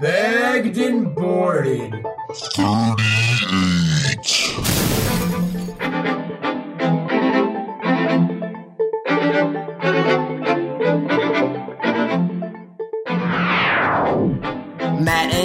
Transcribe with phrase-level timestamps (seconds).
[0.00, 1.92] Bagged and boarded.
[2.56, 4.59] 38.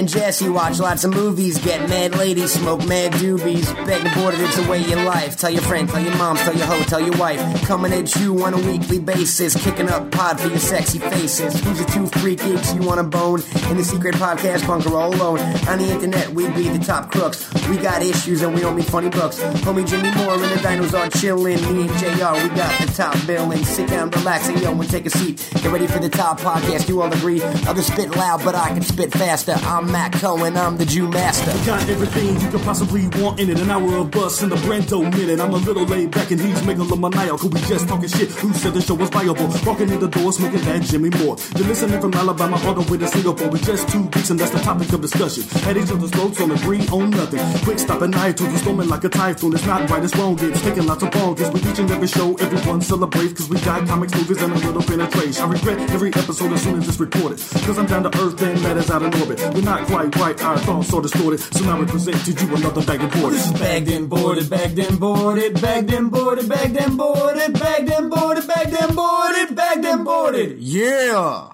[0.06, 4.36] And Jesse watch lots of movies, get mad ladies, smoke mad doobies, beg the border,
[4.40, 5.36] it's the way your life.
[5.36, 7.40] Tell your friend, tell your mom, tell your hoe, tell your wife.
[7.62, 11.58] Coming at you on a weekly basis, kicking up pod for your sexy faces.
[11.60, 12.36] Who's the two free
[12.74, 13.42] you want to bone?
[13.70, 15.40] In the secret podcast bunker all alone.
[15.68, 17.52] On the internet, we be the top crooks.
[17.68, 19.40] We got issues and we don't need funny books.
[19.64, 21.60] Homie Jimmy Moore and the dinos are chillin'.
[21.72, 23.64] Me and JR, we got the top billing.
[23.64, 25.48] Sit down, relax, and yo, and take a seat.
[25.54, 27.42] Get ready for the top podcast, you all agree.
[27.42, 29.54] Others spit loud, but I can spit faster.
[29.64, 31.52] I'm Cohen, I'm the Jew Master.
[31.64, 33.58] Got everything you could possibly want in it.
[33.60, 35.40] An hour of bus in the Brando minute.
[35.40, 37.52] I'm a little laid back and he's megalomaniacal.
[37.52, 38.30] We just talking shit.
[38.32, 39.48] Who said the show was viable?
[39.64, 41.36] Walking in the door, smoking that Jimmy Moore.
[41.56, 43.48] You're listening from Alabama all the way to Singapore.
[43.48, 45.44] We just two weeks and that's the topic of discussion.
[45.68, 47.40] At each other's throats on agree on nothing.
[47.64, 49.54] Quick stop at night to the storming like a typhoon.
[49.54, 50.38] It's not right, it's wrong.
[50.40, 51.52] It's taking lots of bonkers.
[51.52, 53.32] We each and every show, everyone celebrates.
[53.32, 55.42] Cause we got comics, movies, and a little penetration.
[55.42, 57.38] I regret every episode as soon as it's recorded.
[57.64, 59.40] Cause I'm down to earth and that is out of orbit.
[59.54, 61.38] We're not quite right, our thoughts are distorted.
[61.40, 63.32] So now we present to you another bag of board.
[63.32, 67.90] This is bagged and boarded, bagged and boarded, bagged and boarded, bagged and boarded, bagged
[67.90, 70.58] and boarded, bagged and boarded, bagged and boarded.
[70.58, 71.50] Yeah!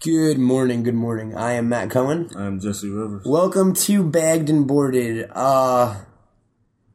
[0.00, 1.34] Good morning, good morning.
[1.34, 2.30] I am Matt Cohen.
[2.36, 3.24] I'm Jesse Rivers.
[3.26, 5.28] Welcome to Bagged and Boarded.
[5.32, 5.96] Uh,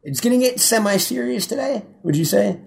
[0.04, 2.62] it's gonna get semi-serious today, would you say?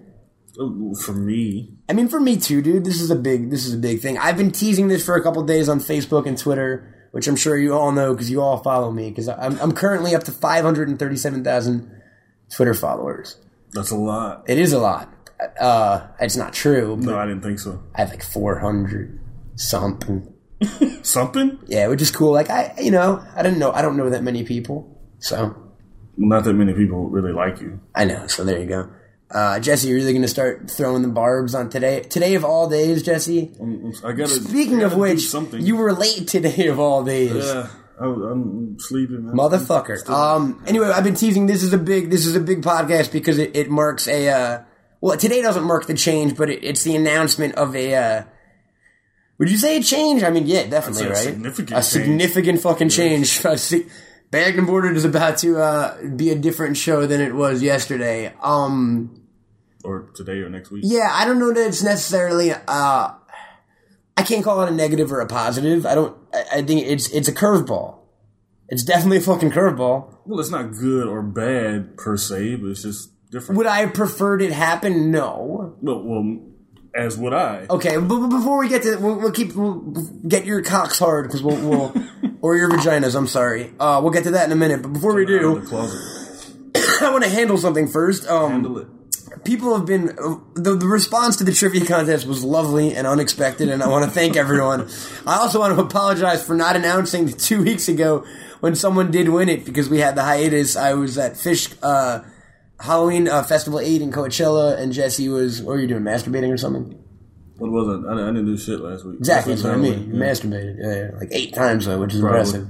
[0.59, 2.85] Oh, For me, I mean, for me too, dude.
[2.85, 4.19] This is a big, this is a big thing.
[4.19, 7.55] I've been teasing this for a couple days on Facebook and Twitter, which I'm sure
[7.55, 9.09] you all know because you all follow me.
[9.09, 12.01] Because I'm, I'm currently up to 537,000
[12.49, 13.37] Twitter followers.
[13.71, 14.43] that's a lot.
[14.47, 15.13] It is a lot.
[15.59, 16.97] Uh, it's not true.
[16.97, 17.83] No, I didn't think so.
[17.93, 19.19] I have like 400
[19.55, 20.33] something.
[21.03, 21.59] Something?
[21.67, 22.31] Yeah, which is cool.
[22.31, 23.73] Like I, you know, I didn't know.
[23.73, 25.53] I don't know that many people, so
[26.15, 27.81] Not that many people really like you.
[27.93, 28.27] I know.
[28.27, 28.89] So there you go.
[29.33, 32.01] Uh, Jesse, you're really going to start throwing the barbs on today.
[32.01, 33.51] Today of all days, Jesse.
[34.03, 34.27] I gotta.
[34.27, 35.61] Speaking I of gotta do which, something.
[35.61, 37.33] you were late today of all days.
[37.33, 37.67] Yeah,
[37.99, 39.25] I, I'm sleeping.
[39.25, 39.35] man.
[39.35, 40.07] Motherfucker.
[40.07, 40.63] Um.
[40.67, 41.47] Anyway, I've been teasing.
[41.47, 42.11] This is a big.
[42.11, 44.29] This is a big podcast because it, it marks a.
[44.29, 44.61] Uh,
[45.01, 47.95] well, today doesn't mark the change, but it, it's the announcement of a.
[47.95, 48.23] Uh,
[49.39, 50.21] would you say a change?
[50.21, 51.17] I mean, yeah, definitely, a right?
[51.17, 53.43] significant a significant fucking change.
[53.45, 53.87] A si-
[54.29, 58.31] Bagged and Boarded is about to uh, be a different show than it was yesterday.
[58.41, 59.19] Um.
[59.83, 60.83] Or today or next week.
[60.85, 62.51] Yeah, I don't know that it's necessarily.
[62.51, 63.11] Uh,
[64.15, 65.85] I can't call it a negative or a positive.
[65.85, 66.17] I don't.
[66.33, 67.99] I, I think it's it's a curveball.
[68.69, 70.15] It's definitely a fucking curveball.
[70.25, 73.57] Well, it's not good or bad per se, but it's just different.
[73.57, 75.11] Would I have preferred it happen?
[75.11, 75.75] No.
[75.81, 76.39] well, well,
[76.95, 77.65] as would I.
[77.69, 79.79] Okay, but, before we get to, we'll, we'll keep we'll
[80.27, 81.93] get your cocks hard because we'll, we'll
[82.41, 83.15] or your vaginas.
[83.15, 83.73] I'm sorry.
[83.79, 84.81] Uh, we'll get to that in a minute.
[84.81, 85.99] But before we do, closet.
[87.01, 88.27] I want to handle something first.
[88.27, 88.87] Um, Handle it.
[89.43, 90.07] People have been
[90.55, 94.11] the, the response to the trivia contest was lovely and unexpected and i want to
[94.11, 94.87] thank everyone
[95.27, 98.23] i also want to apologize for not announcing two weeks ago
[98.61, 102.21] when someone did win it because we had the hiatus i was at Phish uh,
[102.79, 106.57] halloween uh, festival 8 in coachella and jesse was what were you doing masturbating or
[106.57, 106.99] something
[107.57, 108.07] What was it?
[108.07, 109.17] I, I didn't do shit last week.
[109.19, 110.19] exactly that's what i mean yeah.
[110.19, 112.39] masturbated yeah, yeah, like eight times though which is Probably.
[112.39, 112.67] impressive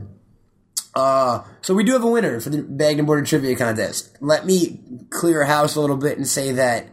[0.95, 4.15] uh, so we do have a winner for the bagged and boarded trivia contest.
[4.21, 6.87] Let me clear house a little bit and say that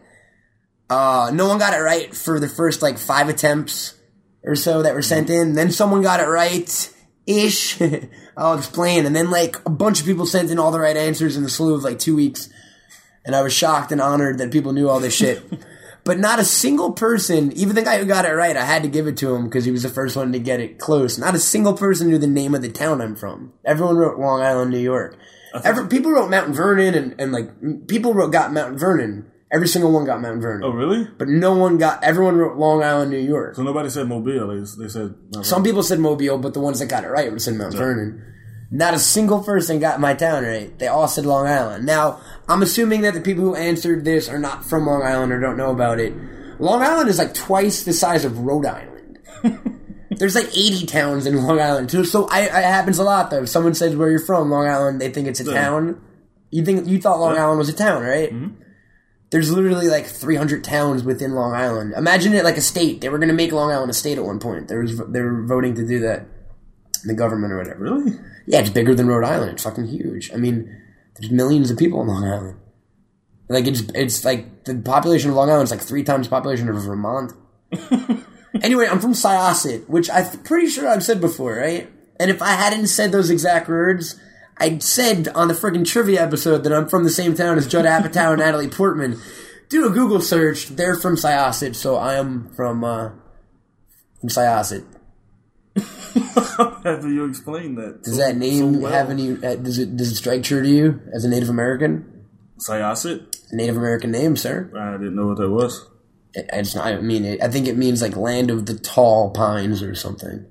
[0.89, 3.95] uh, no one got it right for the first like five attempts
[4.43, 5.53] or so that were sent in.
[5.53, 6.93] Then someone got it right
[7.27, 7.79] ish.
[8.37, 9.05] I'll explain.
[9.05, 11.49] And then like a bunch of people sent in all the right answers in the
[11.49, 12.49] slew of like two weeks.
[13.23, 15.43] And I was shocked and honored that people knew all this shit.
[16.03, 18.89] but not a single person, even the guy who got it right, I had to
[18.89, 21.17] give it to him because he was the first one to get it close.
[21.17, 23.53] Not a single person knew the name of the town I'm from.
[23.63, 25.17] Everyone wrote Long Island, New York.
[25.63, 29.29] Every, people wrote Mount Vernon and, and like people wrote got Mount Vernon.
[29.51, 30.63] Every single one got Mount Vernon.
[30.63, 31.05] Oh, really?
[31.17, 32.01] But no one got.
[32.05, 33.55] Everyone wrote Long Island, New York.
[33.55, 34.47] So nobody said Mobile.
[34.47, 37.41] They, they said Some people said Mobile, but the ones that got it right would
[37.41, 38.23] said Mount Vernon.
[38.73, 40.77] Not a single person got my town right.
[40.79, 41.85] They all said Long Island.
[41.85, 45.41] Now, I'm assuming that the people who answered this are not from Long Island or
[45.41, 46.13] don't know about it.
[46.57, 49.19] Long Island is like twice the size of Rhode Island.
[50.11, 52.05] There's like 80 towns in Long Island too.
[52.05, 53.43] So I, it happens a lot though.
[53.43, 55.53] If someone says where you're from, Long Island, they think it's a Yeah.
[55.53, 56.01] town.
[56.49, 58.31] You think you thought Long Island was a town, right?
[58.31, 58.61] Mm-hmm.
[59.31, 61.93] There's literally like 300 towns within Long Island.
[61.95, 62.99] Imagine it like a state.
[63.01, 64.67] They were going to make Long Island a state at one point.
[64.67, 66.25] There was they were voting to do that.
[67.03, 67.83] The government or whatever.
[67.83, 68.13] Really?
[68.45, 69.53] Yeah, it's bigger than Rhode Island.
[69.53, 70.31] It's fucking huge.
[70.33, 70.81] I mean,
[71.15, 72.57] there's millions of people in Long Island.
[73.49, 76.69] Like it's it's like the population of Long Island is like three times the population
[76.69, 77.33] of Vermont.
[78.61, 81.89] anyway, I'm from Syosset, which I'm pretty sure I've said before, right?
[82.19, 84.19] And if I hadn't said those exact words,
[84.57, 87.85] I'd said on the friggin' trivia episode that I'm from the same town as Judd
[87.85, 89.19] Apatow and Natalie Portman.
[89.69, 90.67] Do a Google search.
[90.67, 93.09] They're from Syosset, so I am from uh,
[94.19, 94.85] from Syosset.
[96.83, 98.03] Have you explain that?
[98.03, 99.31] Does that name have any?
[99.31, 102.25] Uh, does it does it strike true to you as a Native American?
[102.57, 103.37] Syosset?
[103.51, 104.71] Native American name, sir.
[104.77, 105.87] I didn't know what that was.
[106.33, 106.87] It, it's not.
[106.87, 110.45] I mean, it, I think it means like land of the tall pines or something.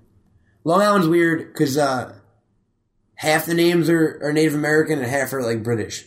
[0.64, 2.14] Long Island's weird because uh,
[3.14, 6.04] half the names are, are Native American and half are like British.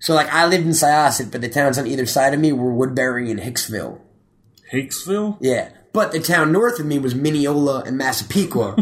[0.00, 2.72] So like I lived in Syosset, but the towns on either side of me were
[2.72, 4.00] Woodbury and Hicksville.
[4.72, 5.36] Hicksville?
[5.40, 8.76] Yeah, but the town north of me was Mineola and Massapequa.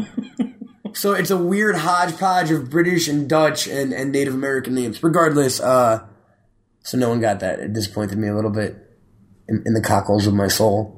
[0.92, 5.02] so it's a weird hodgepodge of British and Dutch and, and Native American names.
[5.02, 6.06] Regardless, uh,
[6.82, 7.60] so no one got that.
[7.60, 8.76] It disappointed me a little bit
[9.48, 10.94] in, in the cockles of my soul.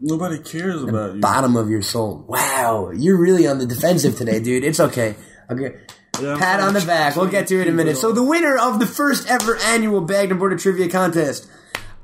[0.00, 1.20] Nobody cares about you.
[1.20, 2.24] Bottom of your soul.
[2.28, 4.64] Wow, you're really on the defensive today, dude.
[4.64, 5.14] It's okay.
[5.48, 5.76] Okay.
[6.20, 7.16] Yeah, Pat on the back.
[7.16, 7.96] We'll get to it in a minute.
[7.96, 11.48] So the winner of the first ever annual Bagged and Border Trivia Contest.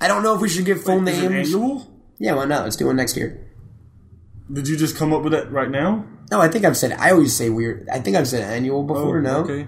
[0.01, 1.55] I don't know if we should give full Is it names.
[1.55, 1.87] annual?
[2.19, 2.65] Yeah, why not?
[2.65, 3.48] Let's do one next year.
[4.53, 6.05] Did you just come up with that right now?
[6.31, 6.93] No, I think I've said.
[6.93, 7.89] I always say weird.
[7.89, 9.21] I think I've said annual before.
[9.21, 9.67] no, Oh, Okay.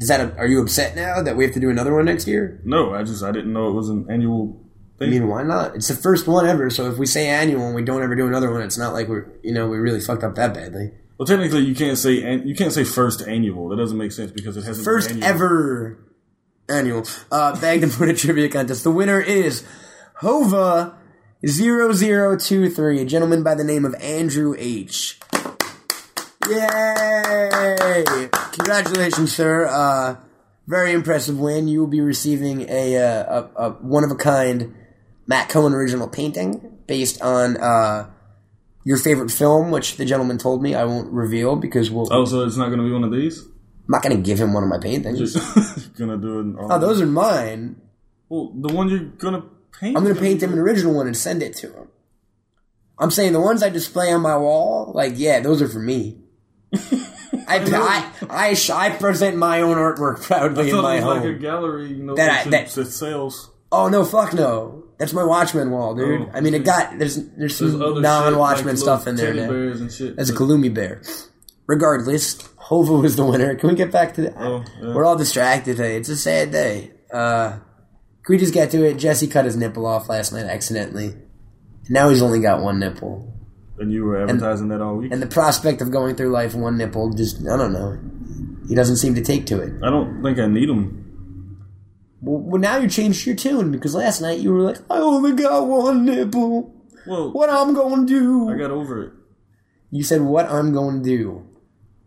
[0.00, 0.20] is that?
[0.20, 2.60] A, are you upset now that we have to do another one next year?
[2.64, 4.60] No, I just I didn't know it was an annual
[4.96, 5.10] I thing.
[5.10, 5.74] mean, why not?
[5.74, 6.70] It's the first one ever.
[6.70, 9.08] So if we say annual and we don't ever do another one, it's not like
[9.08, 10.92] we're you know we really fucked up that badly.
[11.18, 13.68] well, technically, you can't say an, you can't say first annual.
[13.68, 15.34] That doesn't make sense because it hasn't First been annual.
[15.34, 15.98] ever
[16.68, 18.82] annual uh, Bagged and Border Trivia Contest.
[18.84, 19.64] The winner is
[20.16, 20.96] Hova
[21.46, 25.18] 0023, a gentleman by the name of Andrew H.
[26.48, 28.28] Yay!
[28.52, 29.66] Congratulations, sir.
[29.66, 30.16] Uh,
[30.68, 31.66] very impressive win.
[31.66, 34.74] You will be receiving a, uh, a, a one of a kind
[35.26, 38.08] Matt Cohen original painting based on uh,
[38.84, 42.44] your favorite film, which the gentleman told me I won't reveal because we'll, Oh, so
[42.44, 43.40] it's not going to be one of these.
[43.42, 45.18] I'm not going to give him one of my paintings.
[45.18, 46.56] Just gonna do it.
[46.56, 47.80] Oh, those are mine.
[48.28, 49.44] Well, the one you're gonna
[49.80, 49.96] paint.
[49.96, 51.88] I'm gonna paint him an original one and send it to him.
[52.98, 56.18] I'm saying the ones I display on my wall, like yeah, those are for me.
[56.74, 61.16] I, I, I, I present my own artwork proudly in my home.
[61.18, 63.50] like a gallery, you know, That that, I- that- that sales.
[63.70, 66.22] oh no, fuck no, that's my Watchmen wall, dude.
[66.22, 69.34] Oh, I mean, it got there's there's There's some non-Watchmen like stuff in there.
[69.34, 69.52] little now.
[69.52, 70.16] teddy bears and shit.
[70.16, 71.02] That's a Kalumi bear.
[71.66, 73.54] Regardless, Hova was the winner.
[73.56, 74.34] Can we get back to that?
[74.36, 74.94] Oh, yeah.
[74.94, 75.96] We're all distracted today.
[75.96, 76.92] It's a sad day.
[77.12, 77.58] Uh,
[78.24, 78.94] can we just get to it?
[78.98, 81.14] Jesse cut his nipple off last night accidentally.
[81.88, 83.28] Now he's only got one nipple.
[83.78, 85.12] And you were advertising that all week.
[85.12, 87.98] And the prospect of going through life one nipple just, I don't know.
[88.68, 89.72] He doesn't seem to take to it.
[89.82, 91.00] I don't think I need them.
[92.20, 95.32] Well, well, now you changed your tune because last night you were like, I only
[95.32, 96.72] got one nipple.
[97.06, 98.50] Well, What I'm going to do.
[98.50, 99.12] I got over it.
[99.90, 101.48] you said, what I'm going to do.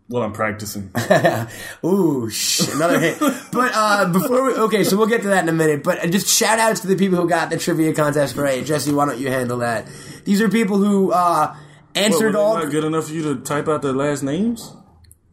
[0.08, 0.90] Well, I'm practicing.
[1.84, 2.30] Ooh,
[2.74, 3.18] another hit.
[3.18, 5.82] But uh, before we, okay, so we'll get to that in a minute.
[5.82, 8.64] But uh, just shout outs to the people who got the trivia contest right.
[8.64, 9.88] Jesse, why don't you handle that?
[10.24, 11.58] These are people who uh, What,
[11.96, 12.54] answered were they all.
[12.58, 14.72] not good enough for you to type out their last names?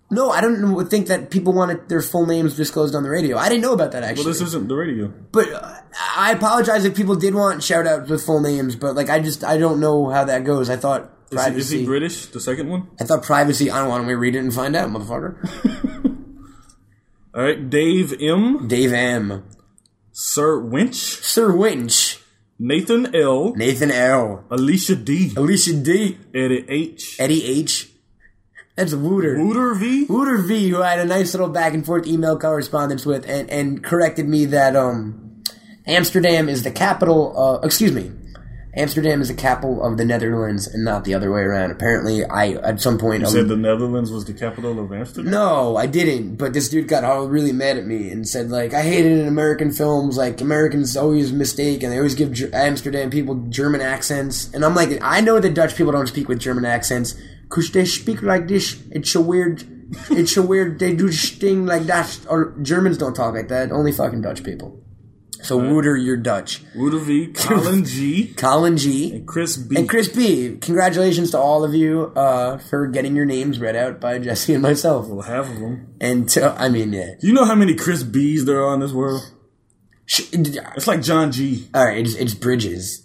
[0.09, 3.37] No, I don't think that people wanted their full names disclosed on the radio.
[3.37, 4.25] I didn't know about that actually.
[4.25, 5.11] Well, this isn't the radio.
[5.31, 5.75] but uh,
[6.15, 8.75] I apologize if people did want shout outs with full names.
[8.75, 10.69] But like, I just I don't know how that goes.
[10.69, 12.25] I thought Is he, is he British?
[12.27, 12.89] The second one.
[12.99, 13.69] I thought privacy.
[13.69, 16.03] I don't want to read it and find out, motherfucker.
[17.35, 19.43] All right, Dave M, Dave M,
[20.11, 22.19] Sir Winch, Sir Winch,
[22.59, 27.89] Nathan L, Nathan L, Alicia D, Alicia D, Eddie H, Eddie H.
[28.75, 29.37] That's Wouter.
[29.37, 30.05] Wouter V.
[30.05, 33.49] Wouter V, who I had a nice little back and forth email correspondence with, and,
[33.49, 35.43] and corrected me that um,
[35.85, 37.37] Amsterdam is the capital.
[37.39, 38.11] Uh, excuse me,
[38.75, 41.69] Amsterdam is the capital of the Netherlands, and not the other way around.
[41.69, 45.31] Apparently, I at some point You I said the Netherlands was the capital of Amsterdam.
[45.31, 46.37] no, I didn't.
[46.37, 49.11] But this dude got all really mad at me and said like I hate it
[49.11, 50.17] in American films.
[50.17, 54.51] Like Americans always mistake and they always give Ger- Amsterdam people German accents.
[54.53, 57.13] And I'm like, I know that Dutch people don't speak with German accents
[57.43, 58.81] because they speak like this.
[58.89, 59.63] It's a weird.
[60.09, 60.79] It's a weird.
[60.79, 62.19] They do this thing like that.
[62.27, 63.71] Or Germans don't talk like that.
[63.71, 64.82] Only fucking Dutch people.
[65.43, 66.61] So Wouter, you're Dutch.
[66.73, 69.21] Wouter V, Colin G, Colin G.
[69.25, 69.75] Chris B.
[69.75, 73.99] And Chris B, congratulations to all of you uh, for getting your names read out
[73.99, 75.07] by Jesse and myself.
[75.07, 75.95] well, half of them.
[75.99, 77.15] And to, I mean, yeah.
[77.19, 79.21] Do you know how many Chris B's there are in this world?
[80.07, 81.67] It's like John G.
[81.73, 83.03] All right, it's, it's Bridges.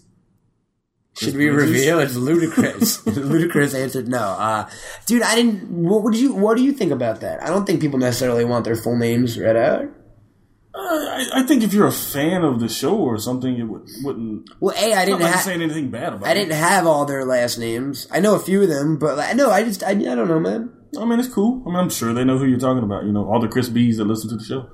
[1.18, 1.98] Should we reveal?
[1.98, 3.04] It's ludicrous.
[3.06, 4.18] ludicrous answered no.
[4.18, 4.70] Uh,
[5.06, 5.68] dude, I didn't.
[5.68, 6.32] What would you?
[6.32, 7.42] What do you think about that?
[7.42, 9.88] I don't think people necessarily want their full names read out.
[10.78, 13.88] Uh, I, I think if you're a fan of the show or something, it would,
[14.04, 14.48] wouldn't.
[14.60, 16.34] Well, a I didn't saying anything bad about I it.
[16.34, 18.06] didn't have all their last names.
[18.12, 20.38] I know a few of them, but like, no, I just I, I don't know,
[20.38, 20.70] man.
[20.98, 21.62] I mean, it's cool.
[21.66, 23.04] I mean, I'm sure they know who you're talking about.
[23.04, 24.70] You know, all the Chris B's that listen to the show.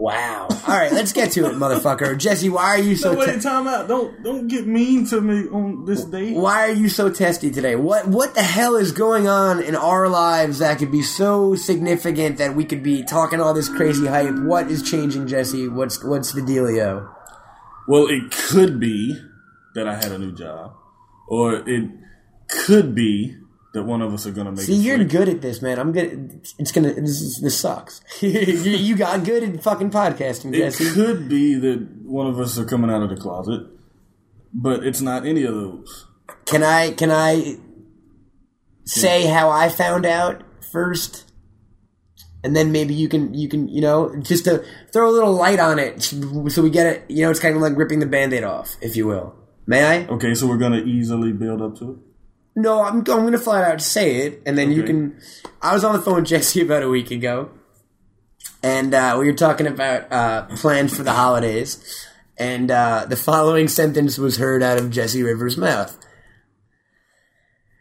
[0.00, 0.46] Wow.
[0.50, 2.16] All right, let's get to it, motherfucker.
[2.16, 3.88] Jesse, why are you so No, wait, te- time out.
[3.88, 6.32] Don't don't get mean to me on this day.
[6.34, 7.74] why are you so testy today?
[7.74, 12.38] What what the hell is going on in our lives that could be so significant
[12.38, 14.38] that we could be talking all this crazy hype?
[14.38, 15.66] What is changing, Jesse?
[15.68, 17.12] What's what's the dealio?
[17.88, 19.20] Well, it could be
[19.74, 20.74] that I had a new job,
[21.26, 21.90] or it
[22.48, 23.36] could be
[23.78, 24.66] that one of us are gonna make.
[24.66, 25.08] See, you're flick.
[25.08, 25.78] good at this, man.
[25.78, 26.40] I'm good.
[26.58, 26.92] It's gonna.
[26.92, 28.00] This is, this sucks.
[28.20, 30.92] you, you got good at fucking podcasting, It Jesse.
[30.92, 33.66] could be that one of us are coming out of the closet,
[34.52, 36.06] but it's not any of those.
[36.44, 37.56] Can I can I
[38.84, 40.42] say how I found out
[40.72, 41.24] first?
[42.44, 45.58] And then maybe you can you can you know just to throw a little light
[45.58, 48.44] on it so we get it you know it's kind of like ripping the band-aid
[48.44, 49.34] off if you will.
[49.66, 50.06] May I?
[50.06, 51.98] Okay, so we're gonna easily build up to it.
[52.58, 55.16] No, I'm I'm going to flat out say it and then you can
[55.62, 57.52] I was on the phone with Jesse about a week ago
[58.64, 62.04] and uh, we were talking about uh, plans for the holidays
[62.36, 65.96] and uh, the following sentence was heard out of Jesse Rivers' mouth.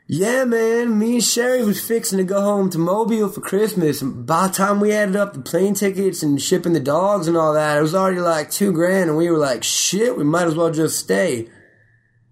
[0.08, 4.04] Yeah, man, me and Sherry was fixing to go home to Mobile for Christmas.
[4.04, 7.36] And by the time we added up the plane tickets and shipping the dogs and
[7.36, 9.10] all that, it was already like two grand.
[9.10, 11.50] And we were like, shit, we might as well just stay.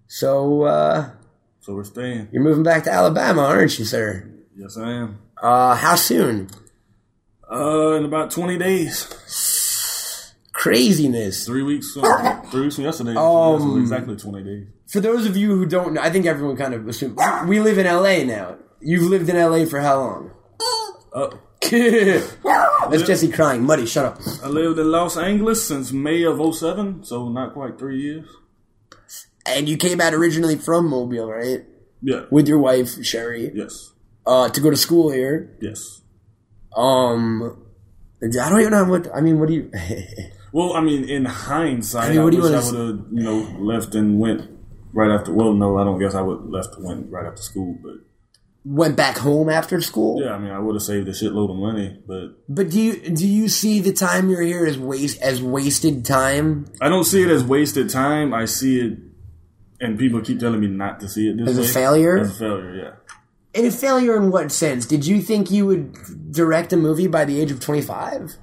[0.06, 1.10] So, uh,
[1.66, 2.28] So we're staying.
[2.30, 4.30] you're moving back to Alabama, aren't you, sir?
[4.56, 5.18] Yes, I am.
[5.42, 6.48] Uh, how soon?
[7.50, 11.44] Uh, in about twenty days, Craziness.
[11.44, 11.92] three weeks.
[11.92, 13.14] Three weeks from yesterday.
[13.16, 14.68] Um, exactly twenty days.
[14.86, 17.18] For those of you who don't know, I think everyone kind of assumes
[17.48, 18.58] we live in LA now.
[18.78, 20.30] You've lived in LA for how long?
[21.12, 21.30] Uh,
[22.90, 23.64] That's Jesse crying.
[23.64, 24.20] Muddy, shut up.
[24.44, 28.28] I lived in Los Angeles since May of 07, so not quite three years.
[29.48, 31.64] And you came out originally from Mobile, right?
[32.02, 32.24] Yeah.
[32.30, 33.92] With your wife, Sherry, Yes.
[34.26, 35.56] uh, to go to school here.
[35.60, 36.02] Yes.
[36.76, 37.62] Um,
[38.22, 39.70] I don't even know what, I mean, what do you,
[40.52, 43.22] Well, I mean, in hindsight, I mean, what do you wish I would have, you
[43.22, 44.50] know, left and went
[44.92, 45.32] right after.
[45.32, 47.94] Well, no, I don't guess I would left and went right after school, but
[48.64, 50.22] went back home after school?
[50.22, 52.96] yeah, I mean, I would have saved a shitload of money, but But do you,
[52.96, 56.66] do you see the time you're here as waste, as wasted time?
[56.80, 58.32] I don't see it as wasted time.
[58.32, 58.98] I see it,
[59.80, 62.18] and people keep telling me not to see it this As a failure?
[62.18, 62.90] As a failure, yeah.
[63.54, 64.84] And a failure in what sense?
[64.86, 68.34] Did you think you would direct a movie by the age of 25?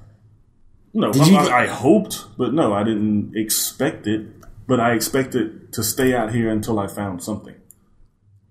[0.92, 4.26] No, Did I, you I, get- I hoped, but no, I didn't expect it.
[4.66, 7.54] But I expected to stay out here until I found something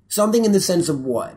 [0.09, 1.35] Something in the sense of what?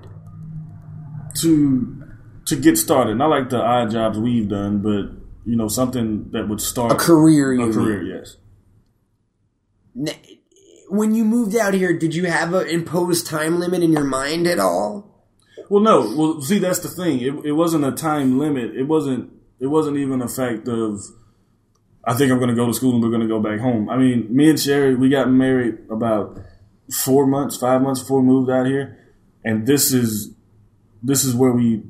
[1.40, 2.02] to
[2.46, 3.16] to get started.
[3.16, 5.12] Not like the odd jobs we've done, but
[5.50, 7.74] you know, something that would start A career, you A mean.
[7.74, 8.36] career, yes.
[10.88, 14.46] When you moved out here, did you have an imposed time limit in your mind
[14.46, 15.24] at all?
[15.68, 16.14] Well, no.
[16.16, 17.20] Well, see, that's the thing.
[17.20, 18.76] It, it wasn't a time limit.
[18.76, 19.32] It wasn't.
[19.58, 21.00] It wasn't even a fact of.
[22.04, 23.88] I think I'm going to go to school and we're going to go back home.
[23.88, 26.38] I mean, me and Sherry, we got married about
[26.92, 28.96] four months, five months before we moved out here,
[29.44, 30.32] and this is
[31.02, 31.82] this is where we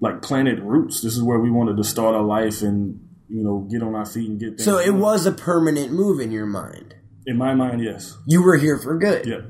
[0.00, 1.00] like planted roots.
[1.00, 4.04] This is where we wanted to start our life and you know get on our
[4.04, 4.48] feet and get.
[4.50, 5.00] Things So it going.
[5.00, 6.96] was a permanent move in your mind.
[7.26, 9.26] In my mind, yes, You were here for good.
[9.26, 9.40] yeah.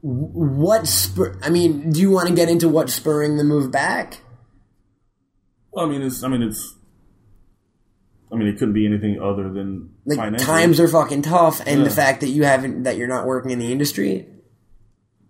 [0.00, 1.38] What spur?
[1.42, 4.18] I mean, do you want to get into what spurring the move back?
[5.70, 6.22] Well, I mean, it's.
[6.24, 6.74] I mean, it's.
[8.32, 10.46] I mean, it couldn't be anything other than Like financial.
[10.46, 11.84] times are fucking tough, and Yeah.
[11.84, 14.26] the fact that you haven't that you're not working in the industry.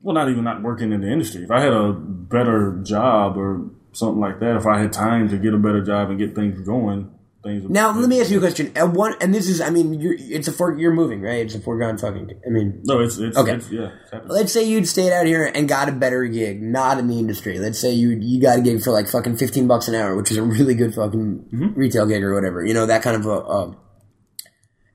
[0.05, 1.45] well, not even not working in the industry.
[1.45, 5.37] If I had a better job or something like that, if I had time to
[5.39, 7.09] get a better job and get things going,
[7.43, 7.69] things.
[7.69, 8.73] Now, let me ask you a question.
[8.77, 11.45] At one, and this is, I mean, you're, it's a for, you're moving, right?
[11.45, 12.31] It's a foregone fucking.
[12.47, 13.55] I mean, No, it's it's Okay.
[13.55, 16.99] It's, yeah, it's let's say you'd stayed out here and got a better gig, not
[16.99, 17.59] in the industry.
[17.59, 20.31] Let's say you you got a gig for like fucking fifteen bucks an hour, which
[20.31, 21.75] is a really good fucking Mm-hmm.
[21.79, 22.65] retail gig or whatever.
[22.65, 23.31] You know that kind of a.
[23.31, 23.65] a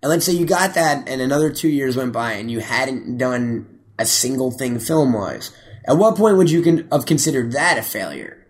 [0.04, 3.18] and let's say you got that, and another two years went by, and you hadn't
[3.18, 5.52] done a single thing film wise.
[5.88, 8.46] At what point would you con- have considered that a failure?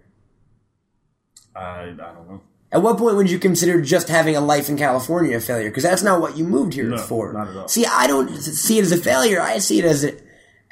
[1.56, 2.42] I I don't know.
[2.72, 5.70] At what point would you consider just having a life in California a failure?
[5.70, 7.32] Because that's not what you moved here No, for.
[7.32, 7.68] not at all.
[7.70, 9.42] See, I don't see it as a failure.
[9.42, 10.14] I see it as a,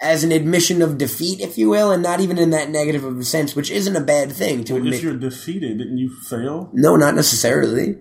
[0.02, 3.18] as an admission of defeat, if you will, and not even in that negative of
[3.18, 4.96] a sense, which isn't a bad thing to admit.
[4.96, 6.70] If you're defeated, didn't you fail?
[6.74, 7.98] no, not necessarily.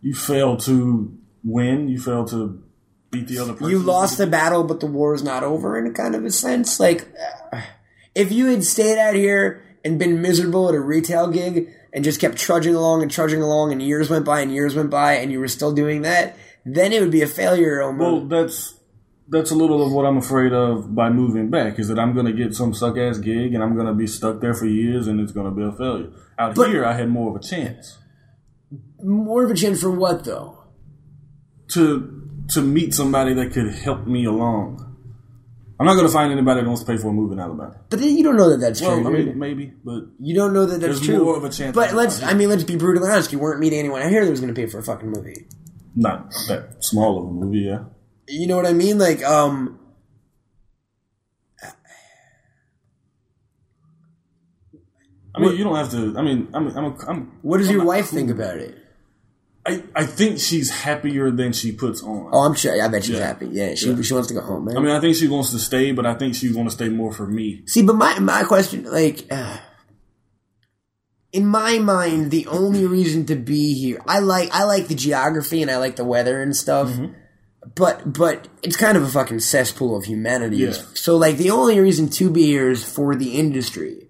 [0.00, 1.88] You failed to win.
[1.88, 2.62] You failed to
[3.10, 3.68] beat the other person.
[3.70, 6.30] You lost the battle, but the war is not over in a kind of a
[6.30, 6.78] sense.
[6.78, 7.08] Like,
[8.14, 12.20] if you had stayed out here and been miserable at a retail gig and just
[12.20, 15.32] kept trudging along and trudging along, and years went by and years went by, and
[15.32, 16.36] you were still doing that,
[16.66, 18.74] then it would be a failure Well, that's
[19.28, 22.26] that's a little of what I'm afraid of by moving back is that I'm going
[22.26, 25.06] to get some suck ass gig and I'm going to be stuck there for years
[25.06, 26.10] and it's going to be a failure.
[26.38, 27.96] Out But- here, I had more of a chance
[29.02, 30.58] More of a chance for what though?
[31.68, 32.20] to
[32.52, 34.93] to meet somebody that could help me along.
[35.78, 37.74] I'm not going to find anybody that wants to pay for a move in Alabama.
[37.90, 39.06] But then you don't know that that's Well, true.
[39.08, 41.24] I mean, maybe, but you don't know that that's there's true.
[41.24, 42.22] more of a chance But let's.
[42.22, 43.32] I mean, let's be brutally honest.
[43.32, 45.46] You weren't meeting anyone out here that was going to pay for a fucking movie.
[45.96, 47.60] not that small of a movie.
[47.60, 47.84] Yeah,
[48.28, 48.98] You know what I mean?
[48.98, 49.80] Like, um,
[55.34, 56.14] I mean, you don't have to.
[56.16, 58.78] I mean, I'm, I'm, a, I'm what does I'm your not wife think about it?
[59.66, 62.28] I, I think she's happier than she puts on.
[62.32, 62.80] Oh, I'm sure.
[62.82, 63.26] I bet she's Yeah.
[63.26, 63.46] happy.
[63.50, 64.02] Yeah, she Yeah.
[64.02, 64.76] she wants to go home, man.
[64.76, 66.90] I mean, I think she wants to stay, but I think she's going to stay
[66.90, 67.62] more for me.
[67.66, 69.56] See, but my my question, like, uh,
[71.32, 75.62] in my mind, the only reason to be here, I like I like the geography
[75.62, 76.88] and I like the weather and stuff.
[76.90, 77.12] Mm-hmm.
[77.74, 80.58] But but it's kind of a fucking cesspool of humanity.
[80.58, 80.72] Yeah.
[80.92, 84.03] So like the only reason to be here is for the industry.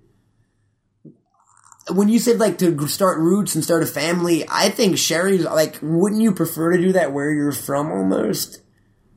[1.90, 5.78] When you said like to start roots and start a family, I think Sherry's like,
[5.82, 8.62] wouldn't you prefer to do that where you're from almost?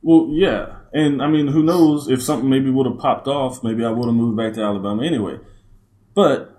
[0.02, 3.84] Well, yeah, and I mean, who knows if something maybe would have popped off, maybe
[3.84, 5.38] I would have moved back to Alabama anyway.
[6.14, 6.58] But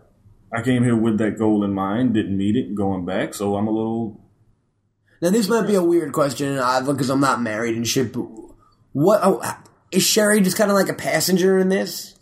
[0.54, 3.68] I came here with that goal in mind, didn't meet it, going back, so I'm
[3.68, 4.22] a little.
[5.22, 8.14] Now this might be a weird question uh, because I'm not married and shit.
[8.14, 8.28] But
[8.94, 9.42] what oh,
[9.92, 12.16] is Sherry just kind of like a passenger in this?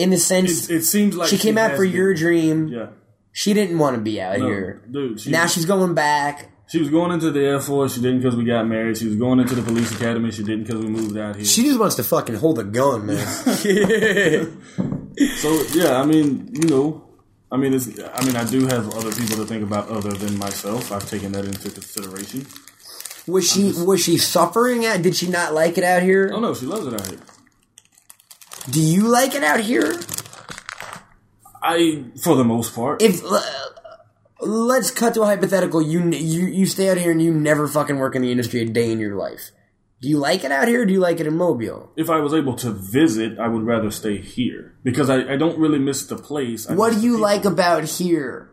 [0.00, 2.68] In the sense, It, it seems like she came out for been- your dream.
[2.68, 2.86] Yeah,
[3.32, 4.82] She didn't want to be out no, here.
[4.90, 5.20] dude.
[5.20, 6.50] She, Now she's going back.
[6.68, 7.94] she was going into the Air Force.
[7.94, 8.96] She didn't because we got married.
[8.96, 10.30] She was going into the police academy.
[10.30, 11.44] She didn't because we moved out here.
[11.44, 13.16] She just wants to fucking hold a gun, man.
[15.36, 17.04] so yeah, I mean, you know,
[17.52, 17.88] I mean, it's.
[18.14, 20.92] I mean, I do have other people to think about other than myself.
[20.92, 22.46] I've taken that into consideration.
[23.26, 25.02] was she was she suffering at?
[25.02, 26.30] Did she not like it out here?
[26.32, 27.18] Oh no, she loves it out here.
[28.68, 29.94] Do you like it out here?
[31.62, 33.40] I, for the most part, If uh,
[34.40, 37.98] let's cut to a hypothetical, you you you stay out here and you never fucking
[37.98, 39.50] work in the industry a day in your life.
[40.00, 40.82] Do you like it out here?
[40.82, 41.92] or Do you like it in Mobile?
[41.96, 45.58] if I was able to visit, I would rather stay here because I, I don't
[45.58, 46.68] really miss the place.
[46.68, 48.50] I What do you like about here,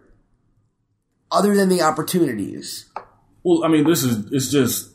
[1.32, 2.89] other than the opportunities?
[3.43, 4.93] Well, I mean, this is it's just.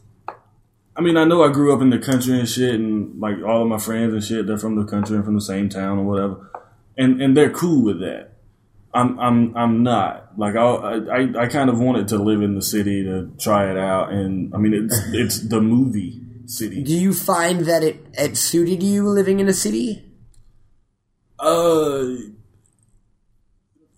[0.95, 3.63] I mean, I know I grew up in the country and shit, and like all
[3.63, 6.05] of my friends and shit, they're from the country and from the same town or
[6.05, 6.51] whatever,
[6.99, 8.33] and and they're cool with that.
[8.95, 12.63] I'm I'm I'm not like I I I kind of wanted to live in the
[12.63, 16.83] city to try it out, and I mean it's it's the movie city.
[16.83, 20.05] Do you find that it it suited you living in a city?
[21.39, 22.17] Uh,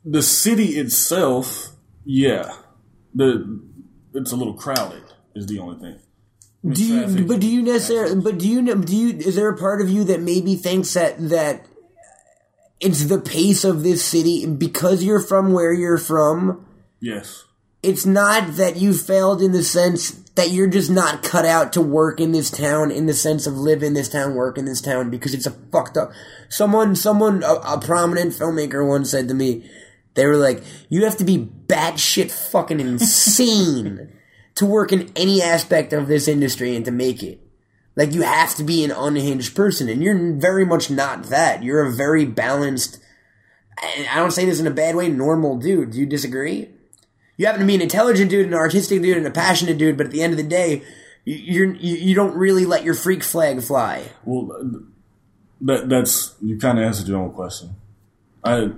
[0.05, 1.71] the city itself,
[2.05, 2.53] yeah,
[3.15, 3.61] the
[4.15, 5.03] it's a little crowded.
[5.35, 5.99] Is the only thing.
[6.67, 7.27] Do you?
[7.27, 8.21] But do you necessarily?
[8.21, 8.75] But do you?
[8.75, 9.17] Do you?
[9.19, 11.67] Is there a part of you that maybe thinks that that
[12.81, 16.67] it's the pace of this city because you're from where you're from?
[17.01, 17.45] Yes.
[17.83, 21.83] It's not that you failed in the sense that you're just not cut out to
[21.83, 24.81] work in this town in the sense of live in this town, work in this
[24.81, 26.11] town because it's a fucked up.
[26.49, 29.71] Someone, someone, a, a prominent filmmaker once said to me,
[30.15, 34.13] they were like, "You have to be batshit fucking insane
[34.57, 37.41] to work in any aspect of this industry and to make it.
[37.97, 41.63] Like you have to be an unhinged person, and you're very much not that.
[41.63, 42.99] You're a very balanced.
[44.11, 45.09] I don't say this in a bad way.
[45.09, 45.93] Normal dude.
[45.93, 46.69] Do you disagree?
[47.37, 50.07] You happen to be an intelligent dude, an artistic dude, and a passionate dude, but
[50.07, 50.83] at the end of the day,
[51.25, 54.05] you- you're you, you don't really let your freak flag fly.
[54.25, 54.83] Well,
[55.61, 57.71] that that's you kind of answered your own question.
[58.43, 58.71] I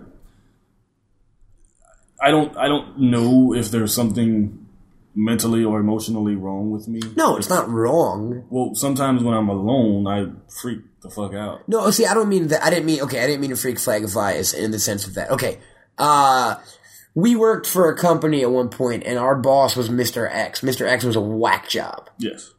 [2.21, 4.66] I don't I don't know if there's something
[5.19, 7.01] mentally or emotionally wrong with me.
[7.17, 8.45] No, it's not wrong.
[8.51, 10.27] Well, sometimes when I'm alone, I
[10.61, 11.67] freak the fuck out.
[11.67, 12.63] No, see, I don't mean that.
[12.63, 13.23] I didn't mean okay.
[13.23, 15.31] I didn't mean to freak flag fly as in the sense of that.
[15.31, 15.59] Okay,
[15.97, 16.57] uh,
[17.15, 20.63] we worked for a company at one point, and our boss was Mister X.
[20.63, 22.11] Mister X was a whack job.
[22.19, 22.53] Yes.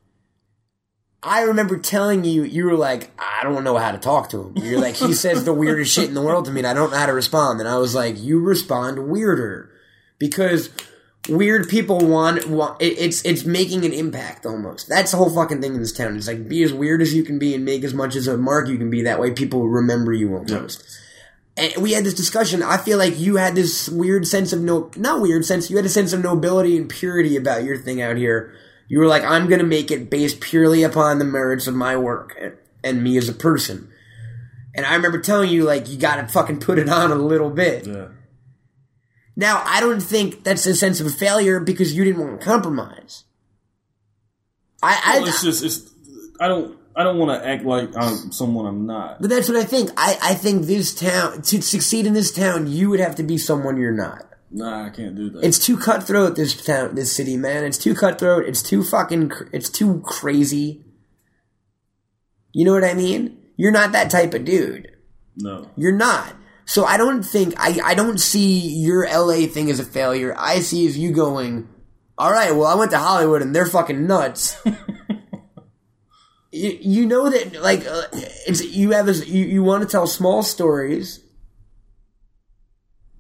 [1.21, 4.53] I remember telling you, you were like, I don't know how to talk to him.
[4.55, 6.91] You're like, he says the weirdest shit in the world to me, and I don't
[6.91, 7.59] know how to respond.
[7.59, 9.69] And I was like, you respond weirder
[10.19, 10.69] because
[11.27, 14.87] weird people want, want it, it's it's making an impact almost.
[14.87, 16.15] That's the whole fucking thing in this town.
[16.15, 18.37] It's like be as weird as you can be and make as much as a
[18.37, 19.03] mark you can be.
[19.03, 20.83] That way, people remember you almost.
[21.55, 22.61] And we had this discussion.
[22.61, 25.69] I feel like you had this weird sense of no, not weird sense.
[25.69, 28.53] You had a sense of nobility and purity about your thing out here.
[28.87, 32.37] You were like, I'm gonna make it based purely upon the merits of my work
[32.39, 33.91] and, and me as a person.
[34.75, 37.87] And I remember telling you, like, you gotta fucking put it on a little bit.
[37.87, 38.09] Yeah.
[39.39, 42.45] Now, I don't think that's a sense of a failure because you didn't want to
[42.45, 43.23] compromise.
[44.81, 45.91] I, I, it's just it's.
[46.39, 46.75] I don't.
[46.95, 49.21] I don't want to act like I'm someone I'm not.
[49.21, 49.91] But that's what I think.
[49.95, 53.37] I, I think this town to succeed in this town, you would have to be
[53.37, 54.23] someone you're not.
[54.49, 55.43] Nah, I can't do that.
[55.43, 56.35] It's too cutthroat.
[56.35, 57.63] This town, this city, man.
[57.63, 58.45] It's too cutthroat.
[58.47, 59.31] It's too fucking.
[59.53, 60.83] It's too crazy.
[62.53, 63.37] You know what I mean?
[63.55, 64.95] You're not that type of dude.
[65.35, 65.69] no.
[65.75, 66.33] You're not.
[66.67, 70.35] So I don't think I I don't see your LA thing as a failure.
[70.37, 71.67] I see as you going,
[72.17, 72.53] all right.
[72.53, 74.61] Well, I went to Hollywood and they're fucking nuts.
[76.51, 80.07] you, you know that like uh, it's you have this, you you want to tell
[80.07, 81.23] small stories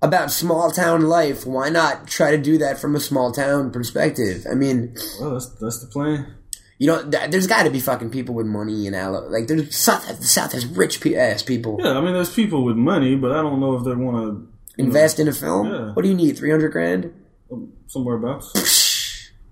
[0.01, 1.45] about small town life.
[1.45, 4.45] Why not try to do that from a small town perspective?
[4.51, 6.35] I mean, Well, that's that's the plan.
[6.77, 9.31] You know, th- there's got to be fucking people with money in Alabama.
[9.31, 11.77] Like there's South, the South has rich pe- ass people.
[11.83, 14.57] Yeah, I mean, there's people with money, but I don't know if they want to
[14.77, 15.67] Invest in a film.
[15.67, 15.93] Yeah.
[15.93, 16.37] What do you need?
[16.37, 17.11] Three hundred grand.
[17.51, 18.43] Um, somewhere about.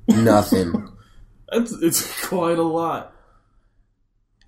[0.07, 0.91] Nothing.
[1.51, 3.13] It's it's quite a lot.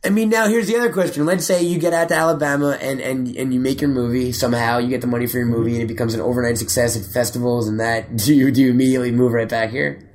[0.03, 1.27] I mean, now here's the other question.
[1.27, 4.79] Let's say you get out to Alabama and, and, and you make your movie somehow.
[4.79, 7.67] You get the money for your movie and it becomes an overnight success at festivals
[7.67, 8.17] and that.
[8.17, 10.06] Do you do you immediately move right back here?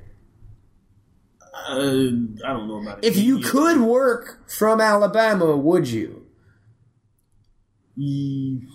[1.77, 3.05] Uh, I don't know about it.
[3.05, 6.23] If you could work from Alabama, would you?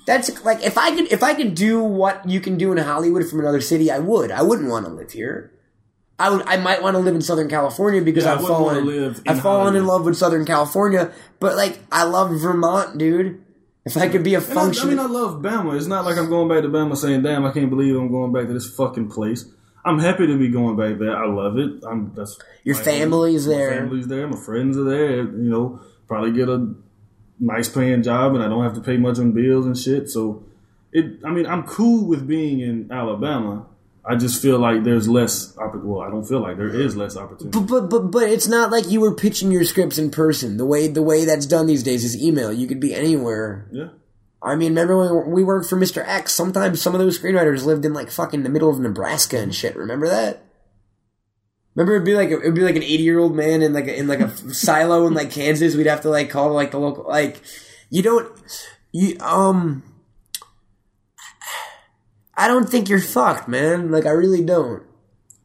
[0.06, 3.28] That's like if I could if I could do what you can do in Hollywood
[3.28, 4.30] from another city, I would.
[4.30, 5.52] I wouldn't want to live here.
[6.20, 6.46] I would.
[6.46, 9.16] I might want to live in Southern California because Yeah, I've fallen.
[9.26, 13.44] I've fallen in love with Southern California, but like I love Vermont, dude.
[13.84, 15.76] If I could be a function, I, I mean, I love Bama.
[15.76, 18.32] It's not like I'm going back to Bama saying, "Damn, I can't believe I'm going
[18.32, 19.46] back to this fucking place."
[19.84, 21.16] I'm happy to be going back there.
[21.16, 21.84] I love it.
[21.88, 23.70] I'm that's Your my- family's my there.
[23.80, 24.26] family's there.
[24.28, 25.16] My friends are there.
[25.22, 26.74] You know, probably get a
[27.40, 30.08] nice paying job, and I don't have to pay much on bills and shit.
[30.10, 30.42] So,
[30.92, 31.20] it.
[31.24, 33.66] I mean, I'm cool with being in Alabama.
[34.04, 35.54] I just feel like there's less.
[35.56, 37.58] Well, I don't feel like there is less opportunity.
[37.58, 40.56] but, but but but it's not like you were pitching your scripts in person.
[40.56, 42.50] The way the way that's done these days is email.
[42.52, 43.68] You could be anywhere.
[43.70, 43.88] Yeah.
[44.42, 46.02] I mean, remember when we worked for Mr.
[46.06, 46.32] X?
[46.32, 49.76] Sometimes some of those screenwriters lived in like fucking the middle of Nebraska and shit.
[49.76, 50.44] Remember that?
[51.74, 53.96] Remember it'd be like it'd be like an eighty year old man in like a,
[53.96, 55.74] in like a silo in like Kansas.
[55.74, 57.40] We'd have to like call like the local like
[57.90, 58.28] you don't
[58.92, 59.82] you um.
[62.36, 63.90] I don't think you're fucked, man.
[63.90, 64.84] Like I really don't.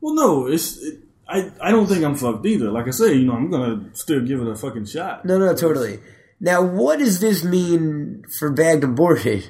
[0.02, 0.78] Well, no, it's.
[0.78, 2.70] It, I, I don't think I'm fucked either.
[2.70, 5.26] Like I say, you know, I'm gonna still give it a fucking shot.
[5.26, 6.00] No, no, totally.
[6.44, 9.48] Now, what does this mean for bagged and boarded?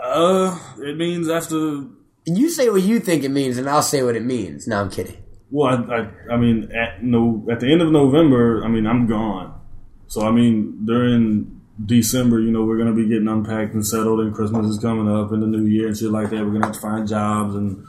[0.00, 1.86] Uh, it means after.
[2.26, 4.66] You say what you think it means, and I'll say what it means.
[4.68, 5.16] No, I'm kidding.
[5.50, 9.06] Well, I, I, I mean, at no, at the end of November, I mean, I'm
[9.06, 9.58] gone.
[10.06, 14.34] So I mean, during December, you know, we're gonna be getting unpacked and settled, and
[14.34, 16.44] Christmas is coming up, and the New Year and shit like that.
[16.44, 17.86] We're gonna have to find jobs, and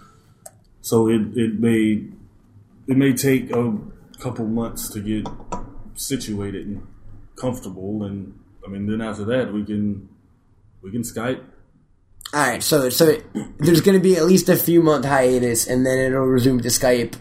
[0.80, 2.08] so it it may
[2.88, 3.78] it may take a
[4.18, 5.28] couple months to get
[5.96, 6.88] situated and
[7.38, 10.10] comfortable, and I mean, then after that, we can
[10.82, 11.42] we can Skype.
[12.34, 13.18] All right, so so
[13.60, 16.68] there's going to be at least a few month hiatus, and then it'll resume to
[16.70, 17.16] Skype.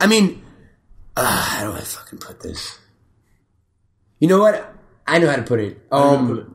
[0.00, 0.42] I mean,
[1.16, 2.78] uh, how do I fucking put this?
[4.18, 4.74] You know what?
[5.06, 5.78] I know how to put it.
[5.92, 6.46] How do you Um, put it?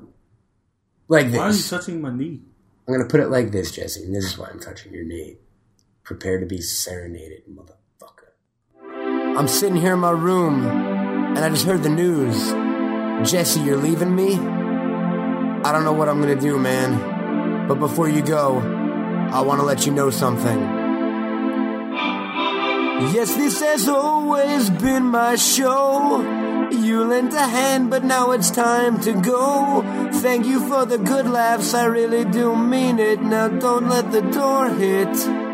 [1.07, 2.41] like Why are you touching my knee?
[2.87, 4.03] I'm gonna put it like this, Jesse.
[4.03, 5.37] And this is why I'm touching your knee.
[6.03, 9.37] Prepare to be serenaded, motherfucker.
[9.37, 10.63] I'm sitting here in my room,
[11.35, 12.51] and I just heard the news.
[13.29, 14.35] Jesse, you're leaving me?
[14.35, 17.67] I don't know what I'm gonna do, man.
[17.67, 18.59] But before you go,
[19.33, 20.59] I wanna let you know something.
[23.13, 26.21] Yes, this has always been my show.
[26.71, 29.83] You lent a hand, but now it's time to go.
[30.13, 33.21] Thank you for the good laughs, I really do mean it.
[33.21, 35.44] Now don't let the door hit.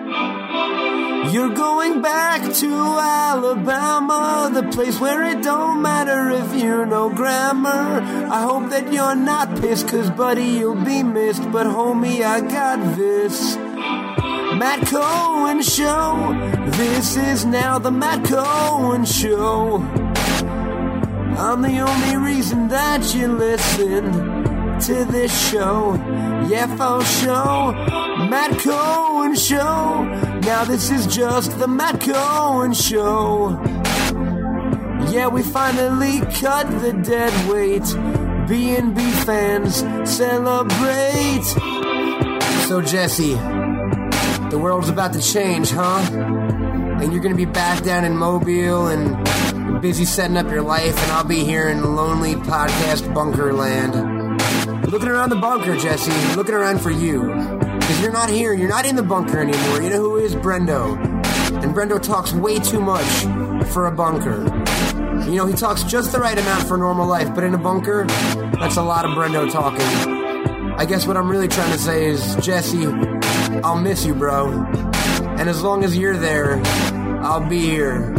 [1.30, 8.02] You're going back to Alabama, the place where it don't matter if you know grammar.
[8.30, 11.50] I hope that you're not pissed, cause buddy, you'll be missed.
[11.52, 13.56] But homie, I got this.
[13.56, 16.34] Matt Cohen Show.
[16.72, 19.78] This is now the Matt Cohen Show.
[21.38, 24.12] I'm the only reason that you listen
[24.82, 25.94] to this show.
[26.50, 27.72] Yeah, for show.
[28.30, 30.31] Matt Cohen Show.
[30.42, 33.52] Now this is just the Matt Cohen Show.
[35.10, 37.86] Yeah, we finally cut the dead weight.
[38.48, 39.78] B&B fans
[40.10, 41.44] celebrate.
[42.68, 43.36] So Jesse,
[44.50, 46.00] the world's about to change, huh?
[46.12, 51.12] And you're gonna be back down in Mobile and busy setting up your life, and
[51.12, 53.94] I'll be here in lonely podcast bunker land.
[54.92, 56.36] Looking around the bunker, Jesse.
[56.36, 57.61] Looking around for you.
[57.92, 58.54] Because you're not here.
[58.54, 59.82] You're not in the bunker anymore.
[59.82, 60.98] You know who is Brendo.
[61.62, 63.06] And Brendo talks way too much
[63.74, 64.44] for a bunker.
[65.30, 68.06] You know, he talks just the right amount for normal life, but in a bunker,
[68.62, 69.82] that's a lot of Brendo talking.
[70.78, 72.86] I guess what I'm really trying to say is, Jesse,
[73.62, 74.52] I'll miss you, bro.
[75.38, 76.62] And as long as you're there,
[77.22, 78.16] I'll be here.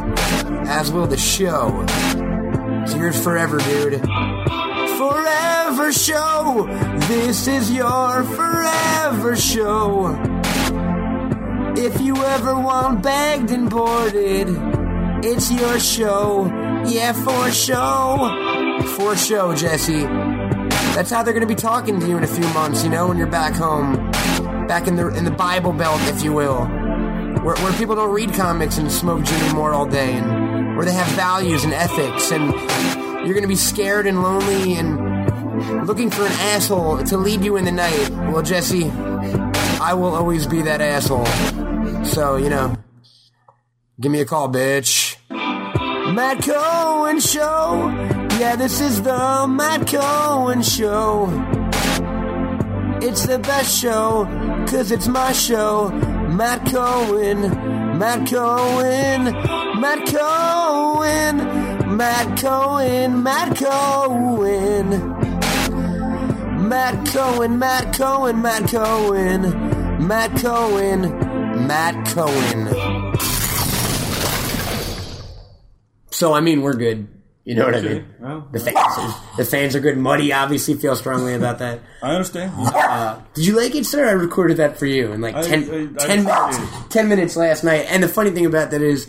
[0.67, 1.83] As will the show.
[2.83, 4.03] It's yours forever, dude.
[5.83, 6.67] Forever show.
[7.09, 10.17] This is your forever show.
[11.77, 14.47] If you ever want bagged and boarded,
[15.25, 16.47] it's your show.
[16.87, 18.85] Yeah, for show.
[18.95, 20.05] For show, Jesse.
[20.95, 23.19] That's how they're gonna be talking to you in a few months, you know, when
[23.19, 23.97] you're back home.
[24.69, 26.65] Back in the in the Bible Belt, if you will.
[27.43, 30.93] Where, where people don't read comics and smoke Jimmy Moore all day and where they
[30.93, 32.53] have values and ethics and
[33.27, 35.12] you're gonna be scared and lonely and
[35.87, 38.11] looking for an asshole to lead you in the night.
[38.11, 38.91] Well, Jesse,
[39.81, 41.27] I will always be that asshole.
[42.05, 42.77] So, you know,
[44.01, 45.17] give me a call, bitch.
[46.15, 47.89] Matt Cohen Show.
[48.39, 51.29] Yeah, this is the Matt Cohen Show.
[53.01, 54.27] It's the best show,
[54.69, 55.91] cause it's my show.
[55.91, 59.25] Matt Cohen, Matt Cohen,
[59.81, 61.37] Matt Cohen,
[61.97, 63.93] Matt Cohen, Matt Cohen.
[64.43, 65.12] Matt Cohen,
[66.63, 71.67] Matt Cohen, Matt Cohen, Matt Cohen, Matt Cohen.
[71.67, 73.15] Matt Cohen.
[76.11, 77.09] So I mean, we're good.
[77.45, 78.07] You know what I mean?
[78.21, 79.99] well, The fans, the fans are good.
[79.99, 81.81] Muddy obviously feels strongly about that.
[82.03, 82.53] I understand.
[82.57, 84.09] Uh, did you like it, sir?
[84.09, 85.63] I recorded that for you in like I- 10,
[85.99, 86.25] I- I 10 did.
[86.27, 86.59] minutes.
[86.89, 87.87] Ten minutes last night.
[87.89, 89.09] And the funny thing about that is,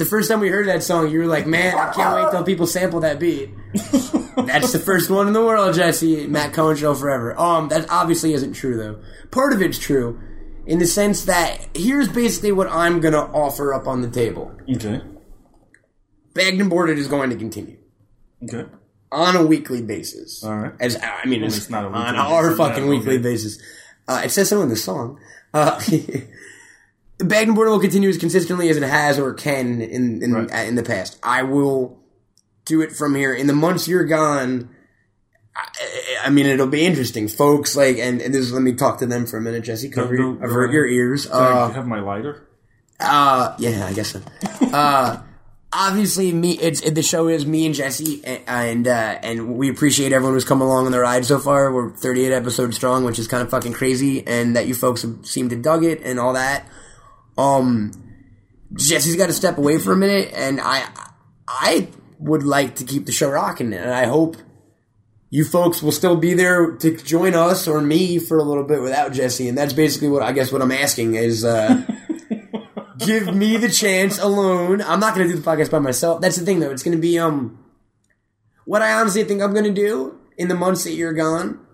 [0.00, 2.42] the first time we heard that song, you were like, "Man, I can't wait till
[2.42, 3.50] people sample that beat."
[4.36, 6.26] That's the first one in the world, Jesse.
[6.26, 7.38] Matt Cohen show forever.
[7.38, 9.00] Um, that obviously isn't true though.
[9.30, 10.18] Part of it's true,
[10.66, 14.50] in the sense that here's basically what I'm gonna offer up on the table.
[14.74, 15.02] Okay.
[16.32, 17.76] Bagged and boarded is going to continue
[18.42, 18.64] Okay.
[19.12, 20.42] on a weekly basis.
[20.42, 20.72] All right.
[20.80, 23.22] As I mean, it's, it's not a on our fucking yeah, weekly okay.
[23.22, 23.58] basis.
[24.08, 25.20] Uh, it says so in the song.
[25.52, 25.78] Uh,
[27.28, 30.66] Boarded will continue as consistently as it has or can in in, Right.
[30.68, 31.18] in the past.
[31.22, 31.98] I will
[32.64, 33.34] do it from here.
[33.34, 34.70] In the months you're gone,
[35.56, 35.62] I,
[36.26, 37.76] I mean, it'll be interesting, folks.
[37.76, 39.90] Like, and, and this, let me talk to them for a minute, Jesse.
[39.90, 41.26] Cover, Go- your, go- avert your ears.
[41.30, 42.46] Uh, have my lighter?
[43.00, 44.20] uh, yeah, I guess so.
[44.72, 45.20] uh,
[45.72, 46.52] obviously, me.
[46.58, 50.34] It's it, the show is me and Jesse, and and, uh, and we appreciate everyone
[50.34, 51.72] who's come along on the ride so far.
[51.72, 55.48] We're 38 episodes strong, which is kind of fucking crazy, and that you folks seem
[55.50, 56.66] to dug it and all that.
[57.40, 57.92] Um,
[58.74, 60.86] Jesse's got to step away for a minute, and I
[61.48, 64.36] I would like to keep the show rocking, and I hope.
[65.32, 68.82] You folks will still be there to join us or me for a little bit
[68.82, 71.86] without Jesse, and that's basically what I guess what I'm asking is uh,
[72.98, 74.82] give me the chance alone.
[74.82, 76.20] I'm not going to do the podcast by myself.
[76.20, 76.72] That's the thing, though.
[76.72, 77.64] It's going to be um,
[78.64, 81.64] what I honestly think I'm going to do in the months that you're gone.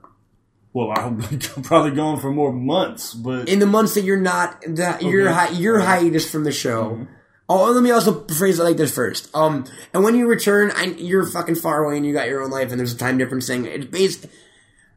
[0.77, 4.62] Well, I'll be probably gone for more months, but In the months that you're not,
[4.69, 7.07] that your hi- your hiatus from the show.
[7.49, 9.35] Oh, let me also phrase it like this first.
[9.35, 12.51] Um, and when you return, I, you're fucking far away and you got your own
[12.51, 13.65] life, and there's a time difference thing.
[13.65, 14.27] It's based.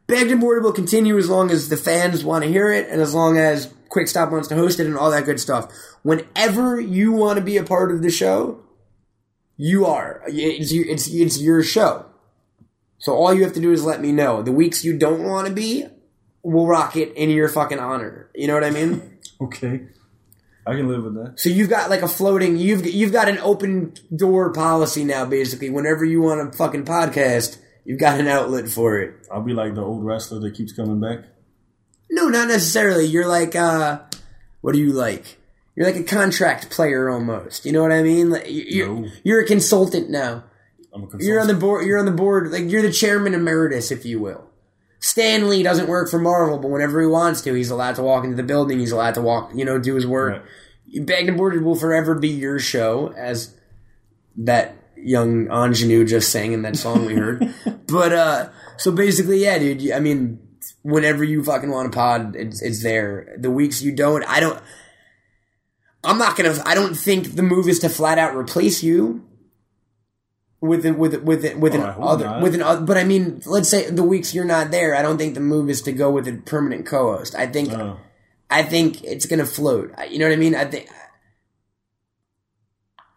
[0.05, 2.99] Bagged and Boarded will continue as long as the fans want to hear it, and
[2.99, 5.71] as long as Quick Stop wants to host it, and all that good stuff.
[6.03, 8.65] Whenever you want to be a part of the show,
[9.55, 10.23] you are.
[10.27, 12.08] It's your, it's it's your show.
[12.99, 14.41] So all you have to do is let me know.
[14.43, 15.85] The weeks you don't want to be,
[16.43, 18.29] we'll rock it in your fucking honor.
[18.35, 19.17] You know what I mean?
[19.41, 19.87] okay,
[20.67, 21.39] I can live with that.
[21.39, 25.25] So you've got like a floating, you've you've got an open door policy now.
[25.25, 29.13] Basically, whenever you want a fucking podcast, you've got an outlet for it.
[29.31, 31.25] I'll be like the old wrestler that keeps coming back.
[32.11, 33.05] No, not necessarily.
[33.05, 33.99] You're like, uh,
[34.61, 35.37] what do you like?
[35.75, 37.65] You're like a contract player almost.
[37.65, 38.31] You know what I mean?
[38.31, 39.07] Like, you- you're, No.
[39.23, 40.43] you're a consultant now.
[40.93, 41.27] I'm a consultant.
[41.27, 41.85] You're on the board.
[41.85, 42.51] You're on the board.
[42.51, 44.49] Like you're the chairman emeritus, if you will.
[44.99, 48.23] Stan Lee doesn't work for Marvel, but whenever he wants to, he's allowed to walk
[48.23, 48.79] into the building.
[48.79, 50.43] He's allowed to walk, you know, do his work.
[50.93, 51.05] Right.
[51.05, 53.55] Bagged and Boarded will forever be your show, as
[54.37, 57.53] that young ingenue just sang in that song we heard.
[57.87, 59.91] but uh, so basically, yeah, dude.
[59.91, 60.39] I mean,
[60.81, 63.35] whenever you fucking want a pod, it's it's there.
[63.39, 64.59] The weeks you don't, I don't.
[66.03, 66.57] I'm not gonna.
[66.65, 69.28] I don't think the move is to flat out replace you
[70.61, 72.41] with an- with with with an Oh, I other not.
[72.41, 72.85] with an other.
[72.85, 74.93] But I mean, let's say the weeks you're not there.
[74.95, 77.33] I don't think the move is to go with a permanent co-host.
[77.35, 77.97] I think Oh.
[78.49, 79.93] I think it's gonna float.
[80.09, 80.55] You know what I mean?
[80.55, 80.89] I think.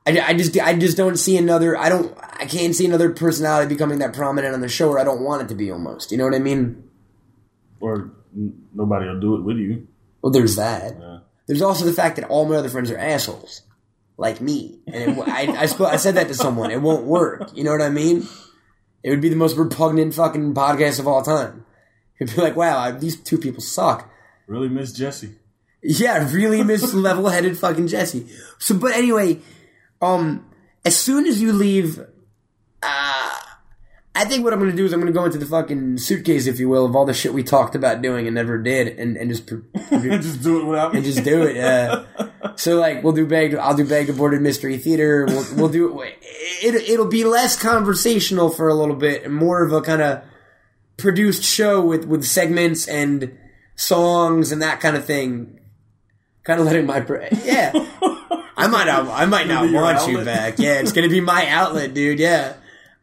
[0.06, 3.68] I, I just I just don't see another I don't I can't see another personality
[3.72, 6.18] becoming that prominent on the show or I don't want it to be almost you
[6.18, 6.82] know what I mean
[7.80, 9.86] or n- nobody will do it with you.
[10.20, 11.18] well there's that Yeah.
[11.46, 13.62] there's also the fact that all my other friends are assholes
[14.16, 14.80] like me.
[14.86, 16.70] And it, I, I, sp- I said that to someone.
[16.70, 17.50] It won't work.
[17.54, 18.26] You know what I mean?
[19.02, 21.64] It would be the most repugnant fucking podcast of all time.
[22.20, 24.08] It'd be like, wow, I, these two people suck.
[24.46, 25.34] Really miss Jesse.
[25.82, 28.28] Yeah, really miss level-headed fucking Jesse.
[28.58, 29.40] So, but anyway,
[30.00, 30.48] um,
[30.84, 31.98] as soon as you leave,
[34.14, 36.60] I think what I'm gonna do is I'm gonna go into the fucking suitcase, if
[36.60, 39.30] you will, of all the shit we talked about doing and never did, and, and
[39.30, 39.48] just
[39.90, 40.98] just do it without me.
[40.98, 41.56] and just do it.
[41.56, 42.04] Yeah.
[42.56, 43.54] so like we'll do bag.
[43.54, 45.24] I'll do bag boarded mystery theater.
[45.26, 46.18] We'll we'll do it.
[46.20, 50.22] it it'll be less conversational for a little bit and more of a kind of
[50.98, 53.38] produced show with with segments and
[53.76, 55.58] songs and that kind of thing.
[56.44, 57.70] Kind of letting my bra- yeah.
[58.56, 59.08] I might not.
[59.08, 60.58] I might not want you back.
[60.58, 62.18] Yeah, it's gonna be my outlet, dude.
[62.18, 62.54] Yeah.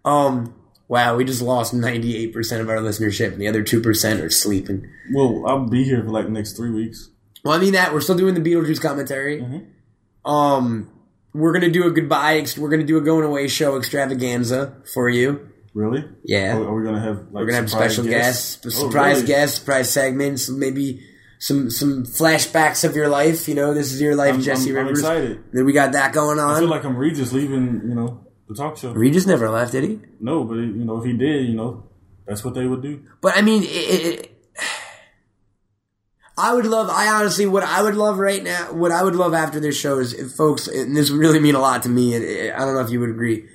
[0.05, 0.53] Um.
[0.89, 4.19] Wow, we just lost ninety eight percent of our listenership, and the other two percent
[4.21, 4.85] are sleeping.
[5.13, 7.09] well, I'll be here for like the next three weeks.
[7.45, 9.39] Well, I mean that we're still doing the Beetlejuice commentary.
[9.39, 10.29] Mm-hmm.
[10.29, 10.91] Um,
[11.33, 12.45] we're gonna do a goodbye.
[12.57, 15.47] We're gonna do a going away show extravaganza for you.
[15.75, 16.03] Really?
[16.23, 16.57] Yeah.
[16.57, 17.17] Are, are we gonna have?
[17.17, 19.27] Like, We're gonna have special guests, Oh, surprise really?
[19.27, 21.05] guests, surprise segments, maybe
[21.37, 23.47] some some flashbacks of your life.
[23.47, 25.43] You know, this is your life, I'm, Jesse I'm, I'm excited.
[25.53, 26.55] Then we got that going on.
[26.55, 27.81] I feel like I'm Regis leaving.
[27.87, 28.91] You know, the talk show.
[28.91, 29.99] Regis never left, did he?
[30.19, 31.83] no, but you know, if he did, you know,
[32.27, 33.01] that's what they would do.
[33.21, 34.43] But I mean, it, it,
[36.37, 36.89] I would love.
[36.89, 39.99] I honestly, what I would love right now, what I would love after this show
[39.99, 42.15] is, if folks, and this would really mean a lot to me.
[42.15, 43.47] And I don't know if you would agree.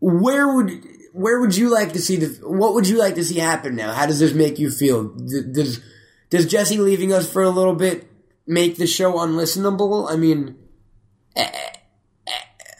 [0.00, 0.72] Where would
[1.12, 2.48] where would you like to see the?
[2.48, 3.92] What would you like to see happen now?
[3.92, 5.04] How does this make you feel?
[5.04, 5.80] Does
[6.28, 8.10] does Jesse leaving us for a little bit
[8.48, 10.10] make the show unlistenable?
[10.10, 10.56] I mean.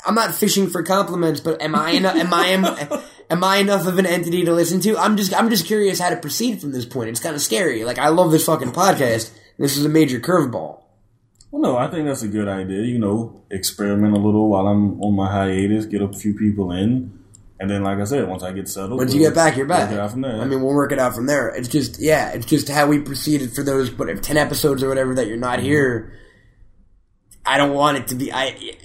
[0.07, 2.17] I'm not fishing for compliments, but am I enough?
[2.17, 2.65] Am I am,
[3.31, 4.97] am I enough of an entity to listen to?
[4.97, 7.11] I'm just I'm just curious how to proceed from this point.
[7.11, 7.85] It's kind of scary.
[7.85, 9.31] Like I love this fucking podcast.
[9.59, 10.83] This is a major curveball.
[11.51, 12.83] Well, no, I think that's a good idea.
[12.83, 17.19] You know, experiment a little while I'm on my hiatus, get a few people in,
[17.61, 19.89] and then, like I said, once I get settled, Once you get back, you're back.
[19.89, 20.41] work it out from there.
[20.41, 21.49] I mean, we'll work it out from there.
[21.49, 25.15] It's just yeah, it's just how we proceeded for those if ten episodes or whatever
[25.17, 25.67] that you're not mm-hmm.
[25.67, 26.13] here.
[27.45, 28.77] I don't want it to be I.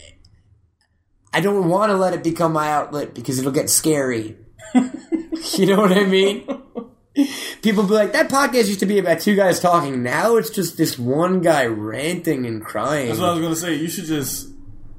[1.34, 4.38] I don't want to let it become my outlet because it'll get scary.
[4.76, 6.46] you know what I mean?
[7.62, 10.04] People be like, that podcast used to be about two guys talking.
[10.04, 13.08] Now it's just this one guy ranting and crying.
[13.08, 13.76] that's what I was gonna say.
[13.76, 14.50] You should just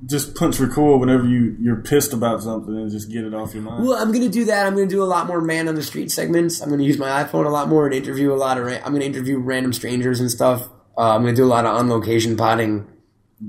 [0.06, 3.62] just punch record whenever you you're pissed about something and just get it off your
[3.62, 3.84] mind.
[3.84, 4.66] Well, I'm gonna do that.
[4.66, 6.60] I'm gonna do a lot more man on the street segments.
[6.60, 8.66] I'm gonna use my iPhone a lot more and interview a lot of.
[8.66, 10.68] Ra- I'm gonna interview random strangers and stuff.
[10.96, 12.86] Uh, I'm gonna do a lot of on location potting.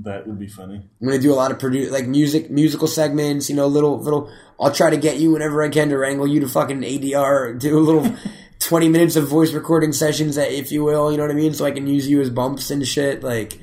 [0.02, 0.76] That would be funny.
[1.00, 3.48] I'm gonna do a lot of produ- like music musical segments.
[3.50, 4.30] You know, little little.
[4.60, 7.58] I'll try to get you whenever I can to wrangle you to fucking ADR.
[7.58, 8.16] Do a little
[8.58, 11.10] twenty minutes of voice recording sessions, that, if you will.
[11.10, 11.52] You know what I mean?
[11.54, 13.22] So I can use you as bumps and shit.
[13.22, 13.58] Like,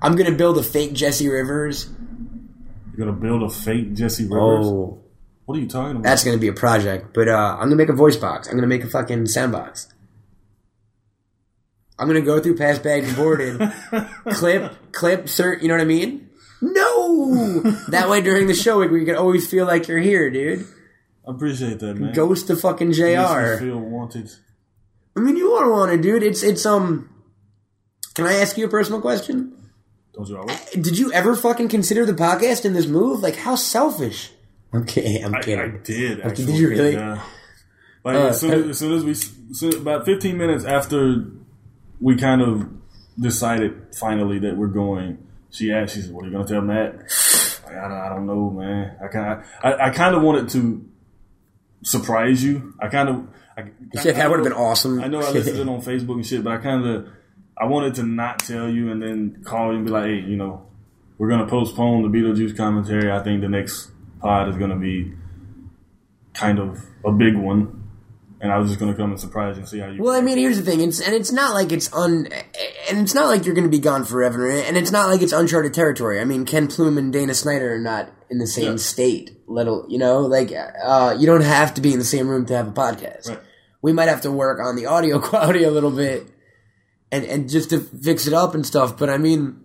[0.00, 1.88] I'm gonna build a fake Jesse Rivers.
[2.96, 4.66] You're gonna build a fake Jesse Rivers.
[4.66, 5.02] Oh,
[5.46, 6.02] What are you talking about?
[6.04, 7.14] that's gonna be a project.
[7.14, 8.48] But uh, I'm gonna make a voice box.
[8.48, 9.88] I'm gonna make a fucking sound box.
[11.98, 13.58] I'm gonna go through past bagged and boarded,
[14.30, 15.62] clip, clip, cert.
[15.62, 16.30] You know what I mean?
[16.60, 20.66] No, that way during the show we can always feel like you're here, dude.
[21.26, 22.12] I appreciate that, man.
[22.12, 23.58] Ghost to fucking Jr.
[23.58, 24.30] feel wanted.
[25.16, 26.22] I mean, you are want to, dude.
[26.22, 27.08] It's it's um.
[28.14, 29.56] Can I ask you a personal question?
[30.12, 30.60] Don't you always?
[30.70, 33.20] Did you ever fucking consider the podcast in this move?
[33.20, 34.30] Like, how selfish?
[34.72, 35.24] I'm kidding.
[35.24, 35.60] I'm I, kidding.
[35.60, 35.84] I did.
[35.84, 36.92] did Actually, you really?
[36.94, 37.22] Yeah.
[38.04, 39.14] Like Uh, as, soon as, as soon as we,
[39.54, 41.24] soon, about 15 minutes after
[42.02, 42.68] we kind of
[43.18, 45.18] decided finally that we're going,
[45.50, 46.94] she asked, she said, "What are you going to tell Matt?"
[47.64, 48.96] Like, I, don't- I don't know, man.
[49.02, 50.84] I kind I, I kind of wanted to
[51.82, 52.74] surprise you.
[52.80, 53.26] I kind of.
[53.56, 55.00] I, Yeah, that would have been awesome.
[55.00, 57.08] I know I listed it on Facebook and shit, but I kind of
[57.56, 60.36] I wanted to not tell you and then call you and be like, hey, you
[60.36, 60.66] know,
[61.18, 63.10] we're gonna postpone the Beetlejuice commentary.
[63.12, 65.12] I think the next pod is gonna be
[66.34, 67.81] kind of a big one,
[68.42, 70.02] and I was just gonna come and surprise you and see how you.
[70.02, 72.26] Well, I mean, here's the thing, it's, and it's not like it's un,
[72.90, 75.32] and it's not like you're going to be gone forever, and it's not like it's
[75.32, 76.20] uncharted territory.
[76.20, 78.76] I mean, Ken Plume and Dana Snyder are not in the same Yeah.
[78.76, 79.30] state.
[79.46, 82.56] Little, you know, like uh, you don't have to be in the same room to
[82.56, 83.28] have a podcast.
[83.28, 83.38] Right.
[83.80, 86.26] We might have to work on the audio quality a little bit,
[87.12, 88.98] and and just to fix it up and stuff.
[88.98, 89.62] But I mean,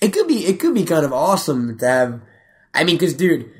[0.00, 2.20] it could be it could be kind of awesome to have.
[2.72, 3.50] I mean, because dude,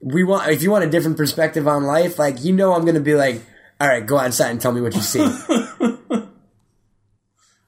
[0.00, 2.94] we want if you want a different perspective on life, like you know, I'm going
[2.94, 3.42] to be like.
[3.80, 5.20] All right, go outside and tell me what you see.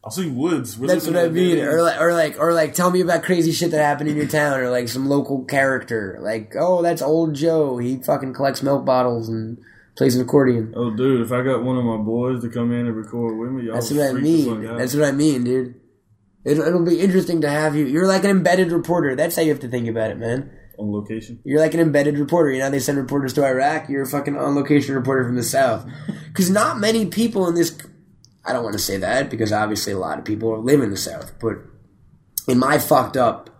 [0.02, 0.78] I'll see woods.
[0.78, 1.58] We're That's what I mean.
[1.58, 4.26] Or like, or like, or like, tell me about crazy shit that happened in your
[4.26, 6.18] town, or like some local character.
[6.20, 7.76] Like, oh, that's old Joe.
[7.78, 9.58] He fucking collects milk bottles and
[9.96, 10.72] plays an accordion.
[10.74, 11.20] Oh, dude!
[11.20, 13.74] If I got one of my boys to come in and record with me, y'all
[13.74, 14.62] That's what I mean.
[14.78, 15.74] That's what I mean, dude.
[16.44, 17.84] It, it'll be interesting to have you.
[17.84, 19.14] You're like an embedded reporter.
[19.14, 20.50] That's how you have to think about it, man.
[20.80, 21.40] On location.
[21.44, 22.50] You're like an embedded reporter.
[22.50, 23.90] You know, they send reporters to Iraq.
[23.90, 25.86] You're a fucking on location reporter from the South.
[26.28, 27.76] Because not many people in this.
[28.46, 30.96] I don't want to say that because obviously a lot of people live in the
[30.96, 31.38] South.
[31.38, 31.58] But
[32.48, 33.50] in my fucked up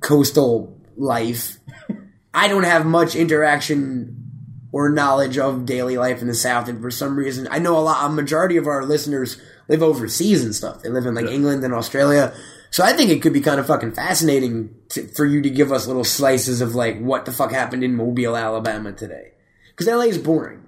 [0.00, 1.56] coastal life,
[2.34, 4.24] I don't have much interaction
[4.70, 6.68] or knowledge of daily life in the South.
[6.68, 8.04] And for some reason, I know a lot.
[8.04, 10.82] A majority of our listeners live overseas and stuff.
[10.82, 12.34] They live in like England and Australia.
[12.74, 15.70] So I think it could be kind of fucking fascinating to, for you to give
[15.70, 19.30] us little slices of like what the fuck happened in Mobile, Alabama today.
[19.70, 20.60] Because LA is boring.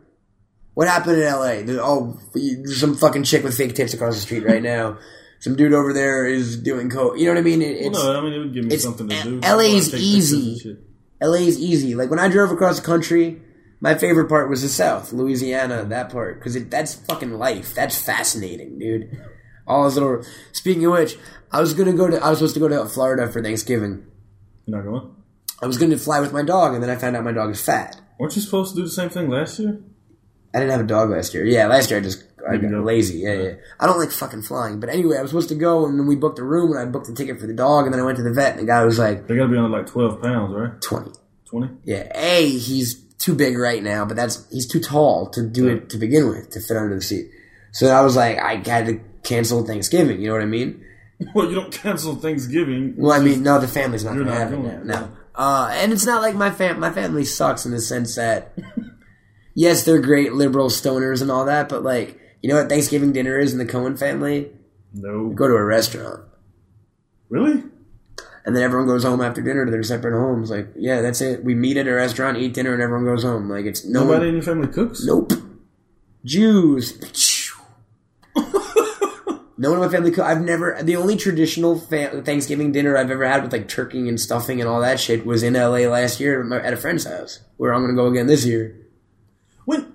[0.75, 1.63] What happened in LA?
[1.63, 4.99] There- Oh, there's some fucking chick with fake tits across the street right now.
[5.41, 7.19] Some dude over there is doing coke.
[7.19, 7.61] You know what I mean?
[7.61, 9.41] It, it's, no, I mean it would give me something to do.
[9.41, 10.79] LA is easy.
[11.21, 11.97] LA is easy.
[11.97, 13.43] Like when I drove across the country,
[13.81, 17.75] my favorite part was the South, Louisiana, that part, because that's fucking life.
[17.75, 19.11] That's fascinating, dude.
[19.67, 20.23] All those little.
[20.53, 21.17] Speaking of which,
[21.53, 22.23] I was gonna go to.
[22.23, 24.07] I was supposed to go to Florida for Thanksgiving.
[24.67, 25.15] You're not going?
[25.63, 27.61] I was gonna fly with my dog, and then I found out my dog is
[27.61, 28.01] fat.
[28.19, 29.79] Weren't you supposed to do the same thing last year?
[30.55, 31.45] I didn't have a dog last year.
[31.45, 33.19] Yeah, last year I just I got lazy.
[33.19, 33.53] Yeah, yeah.
[33.81, 34.79] I don't like fucking flying.
[34.81, 36.85] But anyway, I was supposed to go, and then we booked a room, and I
[36.85, 38.67] booked a ticket for the dog, and then I went to the vet, and the
[38.67, 40.81] guy was like They got to be on like 12 pounds, right?
[40.81, 41.11] twenty.
[41.51, 41.69] 20?
[41.85, 45.91] Yeah, A, he's too big right now, but that's he's too tall to do it
[45.91, 47.31] to begin with, to fit under the seat.
[47.73, 50.85] So I was like, I had to cancel Thanksgiving, you know what I mean?
[51.35, 52.95] Well, you don't cancel Thanksgiving.
[52.99, 54.83] Well, I mean, no, the family's not You're gonna have it now.
[54.85, 55.09] No.
[55.35, 58.53] Uh, and it's not like my fam my family sucks in the sense that
[59.55, 63.39] yes, they're great liberal stoners and all that, but like you know what Thanksgiving dinner
[63.39, 64.51] is in the Cohen family?
[64.93, 65.31] No.
[65.31, 66.21] Go to a restaurant.
[67.31, 67.63] Really?
[68.45, 70.51] And then everyone goes home after dinner to their separate homes.
[70.51, 71.43] Like, yeah, that's it.
[71.45, 73.51] We meet at a restaurant, eat dinner, and everyone goes home.
[73.51, 75.05] Like, it's no Nobody one, in your family cooks?
[75.05, 75.33] Nope.
[76.25, 76.97] Jews.
[79.59, 80.25] No one in my family cook.
[80.25, 80.79] I've never.
[80.83, 84.69] The only traditional fa- Thanksgiving dinner I've ever had with like turkey and stuffing and
[84.69, 87.95] all that shit was in LA last year at a friend's house, where I'm gonna
[87.95, 88.77] go again this year.
[89.65, 89.93] When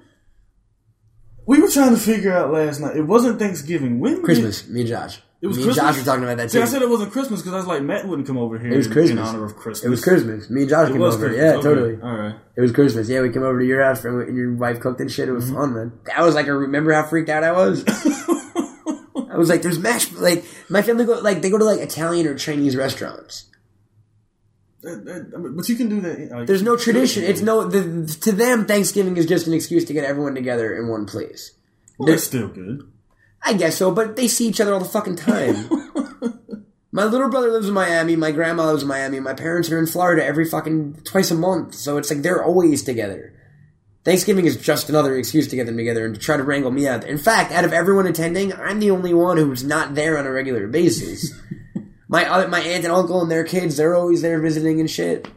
[1.46, 4.00] we were trying to figure out last night, it wasn't Thanksgiving.
[4.00, 5.22] When Christmas, me and Josh.
[5.42, 5.84] It was me Christmas.
[5.88, 6.62] and Josh were talking about that See.
[6.62, 8.72] I said it wasn't Christmas because I was like, Matt wouldn't come over here.
[8.72, 9.10] It was Christmas.
[9.12, 9.84] in honor of Christmas.
[9.84, 10.50] it was Christmas.
[10.52, 11.18] Me and Josh It came over.
[11.18, 11.38] Christmas.
[11.42, 11.62] Yeah, Okay.
[11.64, 11.98] totally.
[12.02, 12.36] All right.
[12.56, 13.10] It was Christmas.
[13.10, 15.28] Yeah, we came over to your house and, and your wife cooked and shit.
[15.30, 15.56] It was Mm-hmm.
[15.56, 15.92] fun, man.
[16.06, 17.84] That was like a remember how freaked out I was.
[19.32, 22.28] I was like, "There's mashed like my family go like they go to like Italian
[22.28, 23.46] or Chinese restaurants.
[24.84, 26.32] That- that- I mean, But you can do that.
[26.32, 27.24] like, There's no tradition.
[27.24, 30.88] It's no the, to them Thanksgiving is just an excuse to get everyone together in
[30.88, 31.52] one place.
[31.98, 32.82] Well, that's still good.
[33.44, 35.70] I guess so, but they see each other all the fucking time.
[36.92, 38.16] my little brother lives in Miami.
[38.16, 39.20] My grandma lives in Miami.
[39.20, 41.76] My parents are in Florida every fucking twice a month.
[41.76, 43.34] So it's like they're always together.
[44.04, 46.88] Thanksgiving is just another excuse to get them together and to try to wrangle me
[46.88, 47.04] out.
[47.04, 50.32] In fact, out of everyone attending, I'm the only one who's not there on a
[50.32, 51.32] regular basis.
[52.08, 55.28] my other, my aunt and uncle and their kids, they're always there visiting and shit.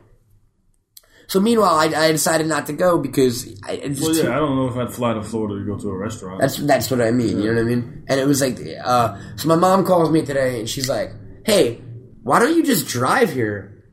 [1.27, 4.39] So meanwhile, I, I decided not to go because I, it's Well, too- yeah, I
[4.39, 6.41] don't know if I'd fly to Florida to go to a restaurant.
[6.41, 7.41] that's that's what I mean.
[7.41, 8.05] You know what I mean?
[8.09, 11.13] And it was like, uh, so my mom calls me today and she's like,
[11.47, 11.81] "Hey,
[12.23, 13.85] why don't you just drive here?"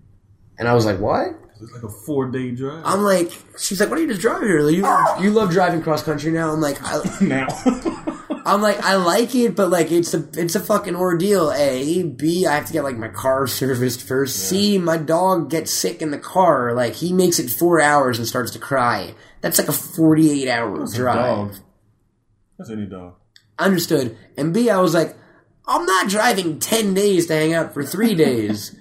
[0.60, 1.30] And I was like, "What?"
[1.62, 2.84] It's like a four day drive.
[2.86, 4.70] I'm like, she's like, "Why don't you just drive here?
[4.70, 5.20] You ah!
[5.20, 7.48] you love driving cross country now?" I'm like, I, now.
[8.46, 11.52] I'm like, I like it, but like, it's a it's a fucking ordeal.
[11.52, 14.50] A, B, I have to get like my car serviced first.
[14.50, 16.74] C, my dog gets sick in the car.
[16.74, 19.14] Like, he makes it four hours and starts to cry.
[19.42, 21.60] That's like a 48 hour drive.
[22.58, 23.16] That's any dog.
[23.58, 24.18] understood.
[24.38, 25.16] And B, I was like,
[25.68, 28.76] I'm not driving 10 days to hang out for three days.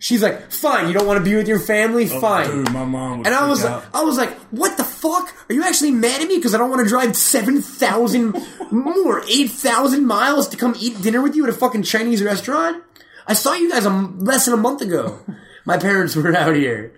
[0.00, 2.08] She's like, fine, you don't want to be with your family?
[2.10, 2.46] Oh, fine.
[2.46, 3.82] Oh, Dude, my mom and I was out.
[3.82, 5.34] like, I was like, what the fuck?
[5.50, 8.34] Are you actually mad at me because I don't want to drive 7,000
[8.70, 12.82] more, 8,000 miles to come eat dinner with you at a fucking Chinese restaurant?
[13.26, 15.20] I saw you guys a less than a month ago.
[15.64, 16.92] My parents were out here.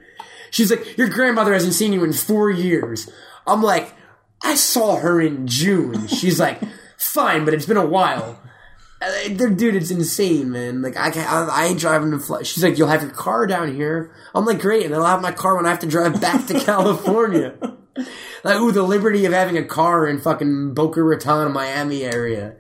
[0.50, 3.08] She's like, your grandmother hasn't seen you in four years.
[3.46, 3.94] I'm like,
[4.42, 6.06] I saw her in June.
[6.08, 6.60] She's like,
[6.98, 8.39] fine, but it's been a while.
[9.02, 10.82] Uh, Dude, it's insane, man.
[10.82, 12.42] Like, I can't, I, I ain't driving to fly.
[12.42, 14.14] She's like, you'll have your car down here.
[14.34, 16.60] I'm like, great, and I'll have my car when I have to drive back to
[16.64, 17.54] California.
[18.44, 22.56] like, ooh, the liberty of having a car in fucking Boca Raton, Miami area.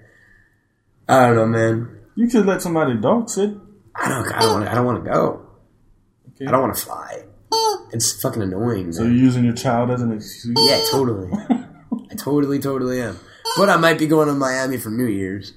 [1.06, 1.98] I don't know, man.
[2.14, 3.50] You could let somebody dog sit.
[3.94, 5.46] I don't, I don't want, I don't want to go.
[6.34, 6.46] Okay.
[6.46, 7.24] I don't want to fly.
[7.92, 8.92] It's fucking annoying.
[8.92, 9.12] So man.
[9.12, 10.56] you're using your child as an excuse.
[10.60, 11.28] Yeah, totally.
[12.10, 13.18] I totally, totally am.
[13.56, 15.54] But I might be going to Miami for New Year's.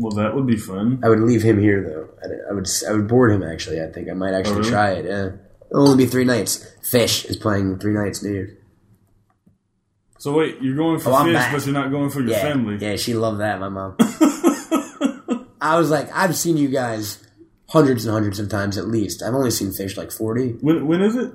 [0.00, 1.00] Well, that would be fun.
[1.04, 2.08] I would leave him here though.
[2.22, 3.82] I, I would, I would board him actually.
[3.82, 4.70] I think I might actually Oh, really?
[4.70, 5.04] try it.
[5.06, 5.30] Yeah,
[5.70, 6.64] it'll only be three nights.
[6.88, 8.52] Phish is playing three nights Year's.
[10.18, 12.76] So wait, you're going for Oh, Phish, but you're not going for your Yeah, family.
[12.80, 13.58] yeah, she loved that.
[13.60, 13.96] My mom.
[15.60, 17.24] I was like, I've seen you guys
[17.68, 19.22] hundreds and hundreds of times at least.
[19.22, 20.52] I've only seen Phish like forty.
[20.60, 21.32] When when is it?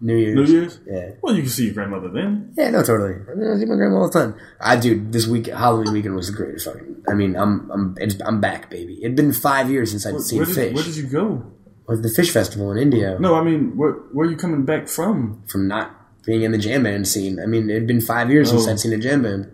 [0.00, 0.34] New Year's.
[0.50, 0.80] New Year's.
[0.86, 1.10] Yeah.
[1.22, 2.52] Well, you can see your grandmother then.
[2.56, 3.14] Yeah, no, totally.
[3.30, 4.34] I mean, I see my grandma all the time.
[4.60, 7.02] I dude, this week Halloween weekend was the greatest fucking.
[7.08, 8.98] I mean, I'm I'm it's, I'm back, baby.
[9.02, 10.74] It'd been five years since I'd seen Where did, Phish.
[10.74, 11.50] where did you go?
[11.86, 14.88] With the Phish festival in Indio No, I mean, where where are you coming back
[14.88, 15.42] from?
[15.46, 15.94] from not
[16.26, 17.38] being in the jam band scene.
[17.40, 18.70] I mean, it'd been five years since Oh.
[18.70, 19.50] I'd seen a jam band.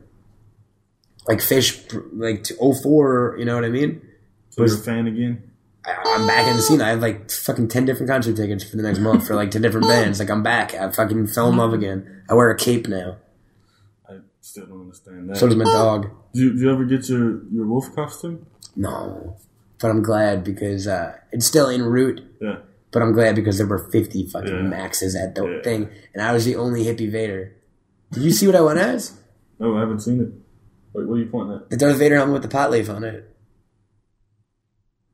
[1.28, 4.00] Like Phish, like to 04, you know what I mean?
[4.50, 5.49] So you're a fan again?
[5.86, 6.80] I, I'm back in the scene.
[6.82, 9.62] I have like fucking ten different concert tickets for the next month for like ten
[9.62, 10.18] different bands.
[10.18, 10.74] Like I'm back.
[10.74, 12.22] I fucking fell in love again.
[12.28, 13.16] I wear a cape now.
[14.08, 15.36] I still don't understand that.
[15.36, 16.10] So does my dog.
[16.34, 18.46] do, you, do you ever get your, your wolf costume?
[18.76, 19.36] No,
[19.80, 22.20] but I'm glad because uh, it's still en route.
[22.40, 22.56] Yeah.
[22.92, 24.62] But I'm glad because there were 50 fucking Yeah.
[24.62, 25.62] maxes at the Yeah.
[25.62, 27.52] thing, and I was the only hippie Vader.
[28.10, 29.16] Did you see what I went as?
[29.60, 30.28] No, I haven't seen it.
[30.92, 31.70] Wait, what are you pointing at?
[31.70, 33.29] The Darth Vader helmet with the pot leaf on it.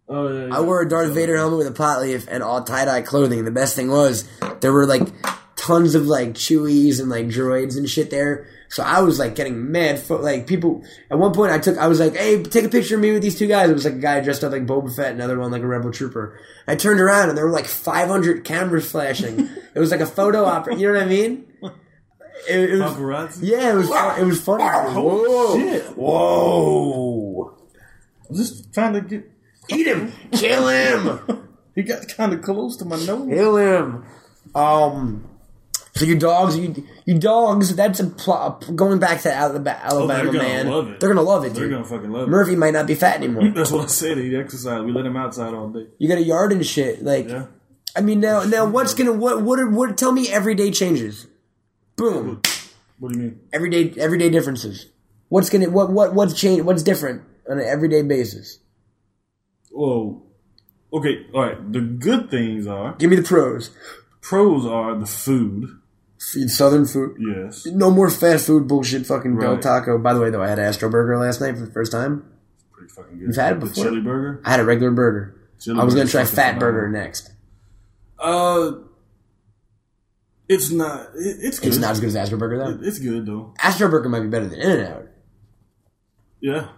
[0.09, 0.57] Oh yeah.
[0.57, 3.45] I wore a Darth Vader helmet with a pot leaf and all tie dye clothing.
[3.45, 4.29] The best thing was
[4.61, 5.09] there were like
[5.57, 8.47] tons of like Chewies and like droids and shit there.
[8.69, 9.99] So I was like getting mad.
[9.99, 12.95] For, like people at one point, I took I was like, "Hey, take a picture
[12.97, 14.95] of me with these two guys." It was like a guy dressed up like Boba
[14.95, 16.39] Fett, another one like a Rebel Trooper.
[16.69, 19.49] I turned around and there were like 500 cameras flashing.
[19.75, 20.77] it was like a photo opera.
[20.77, 21.47] You know what I mean?
[22.49, 23.39] It, it was, Paparazzi?
[23.43, 23.89] yeah, it was.
[24.19, 24.63] It was funny.
[24.65, 25.85] Whoa, shit.
[25.97, 27.57] whoa!
[28.29, 29.36] I'm just trying to get.
[29.69, 31.43] Eat him, kill him.
[31.77, 33.29] He got kind of close to my nose.
[33.29, 34.05] Kill him.
[34.55, 35.29] Um.
[35.95, 37.77] So your dogs, you you dogs.
[37.77, 40.69] That's a pl- going back to Alabama, Alabama Oh, gonna man.
[40.69, 41.01] love it.
[41.01, 42.31] They're gonna love it, They're gonna fucking love it.
[42.31, 43.51] Murphy might not be fat anymore.
[43.55, 44.17] That's what I said.
[44.17, 44.83] He exercise.
[44.85, 45.87] We let him outside all day.
[45.99, 47.03] You got a yard and shit.
[47.05, 47.47] Like, Yeah.
[47.95, 49.99] I mean, now now what's gonna what what are, what?
[49.99, 51.27] Tell me everyday changes.
[51.97, 52.41] Boom.
[52.99, 53.41] What do you mean?
[53.53, 54.87] Everyday everyday differences.
[55.29, 56.63] What's gonna what what what's change?
[56.63, 58.59] What's different on an everyday basis?
[59.77, 60.23] Well,
[60.93, 61.27] okay.
[61.35, 61.73] All right.
[61.73, 63.71] The good things are Give me the pros.
[64.21, 65.69] pros are the food.
[66.19, 67.17] Southern food.
[67.21, 67.67] Yes.
[67.67, 69.07] No more fast food bullshit.
[69.07, 69.63] Fucking Del Right.
[69.63, 69.99] Taco.
[69.99, 72.25] By the way, though, I had Astro Burger last night for the first time.
[72.73, 73.27] Pretty fucking good.
[73.29, 73.85] You've had it The before?
[73.85, 74.41] chili burger.
[74.45, 75.37] I had a regular burger.
[75.61, 76.73] Chili I was gonna burger's try fucking Fat phenomenal.
[76.73, 77.31] Burger next.
[78.19, 78.73] Uh,
[80.49, 81.01] it's not.
[81.17, 81.69] It, it's good.
[81.69, 82.79] It's not as good as Astro Burger though.
[82.87, 83.53] It's good though.
[83.63, 85.07] Astro Burger might be better than In and Out.
[86.41, 86.69] Yeah.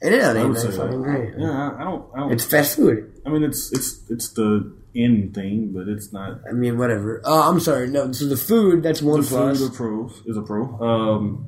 [0.00, 0.76] In and Out I ain't would that say that.
[0.76, 1.34] fucking great.
[1.36, 1.50] Yeah.
[1.50, 2.06] I, I don't.
[2.14, 2.32] I don't.
[2.32, 3.20] It's fast food.
[3.26, 6.40] I mean, it's it's it's the end thing, but it's not.
[6.48, 7.20] I mean, whatever.
[7.24, 7.88] Oh, I'm sorry.
[7.88, 9.58] No, so the food that's one The plus.
[9.58, 10.62] food are pros is a pro.
[10.80, 11.46] Um,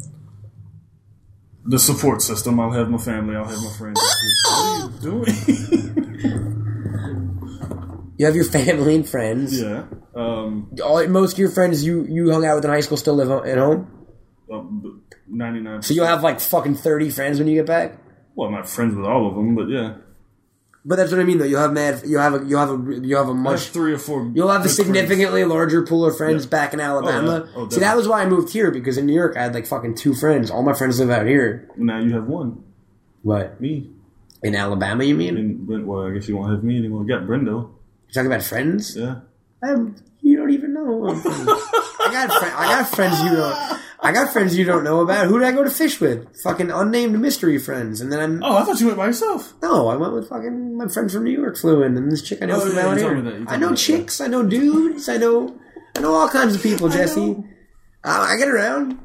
[1.65, 2.59] the support system.
[2.59, 3.37] I'll have my family.
[3.37, 4.01] I'll have my friends.
[4.01, 6.47] What are you doing?
[8.17, 9.59] You have your family and friends.
[9.59, 9.85] yeah.
[10.15, 13.15] Um, All, most of your friends you you hung out with in high school still
[13.15, 13.91] live at home.
[15.27, 15.81] ninety nine.
[15.81, 17.97] So you'll have like fucking thirty friends when you get back.
[18.41, 19.97] Well, I'm not friends with all of them, but yeah,
[20.83, 21.45] But that's what I mean, though.
[21.45, 22.01] You'll have mad.
[22.07, 22.47] You have a.
[22.47, 23.07] You have a.
[23.07, 23.67] You have a much.
[23.67, 24.33] three or four.
[24.35, 27.47] You'll have a good significantly larger pool of friends back in oh, Alabama.
[27.55, 29.67] Oh, See, that was why I moved here because in New York I had like
[29.67, 30.51] fucking two friends.
[30.51, 31.69] All my friends live out here.
[31.77, 32.65] Now you have one.
[33.21, 33.91] What Me.
[34.43, 35.05] in Alabama?
[35.05, 35.37] You mean?
[35.37, 37.05] And Brent, well, I guess you won't have me anymore.
[37.05, 37.73] Got Brendo.
[38.09, 38.97] You talking about friends?
[38.97, 39.17] Yeah.
[39.63, 41.09] I'm, you don't even know.
[41.09, 41.19] I'm.
[41.27, 43.81] I got fri- I got friends you don't.
[44.03, 45.27] I got friends you don't know about.
[45.27, 46.27] Who did I go to Phish with?
[46.43, 48.01] Fucking unnamed mystery friends.
[48.01, 49.53] And then I'm Oh, I thought you went by yourself.
[49.63, 52.39] no, I went with fucking my friend from New York flew in, and this chick
[52.43, 53.15] I know Oh, from yeah, out here.
[53.15, 54.21] me that, you I know me that, chicks.
[54.21, 55.09] I know dudes.
[55.09, 55.59] I know.
[55.97, 56.89] I know all kinds of people.
[56.89, 57.37] Jesse.
[58.03, 58.99] I, I get around.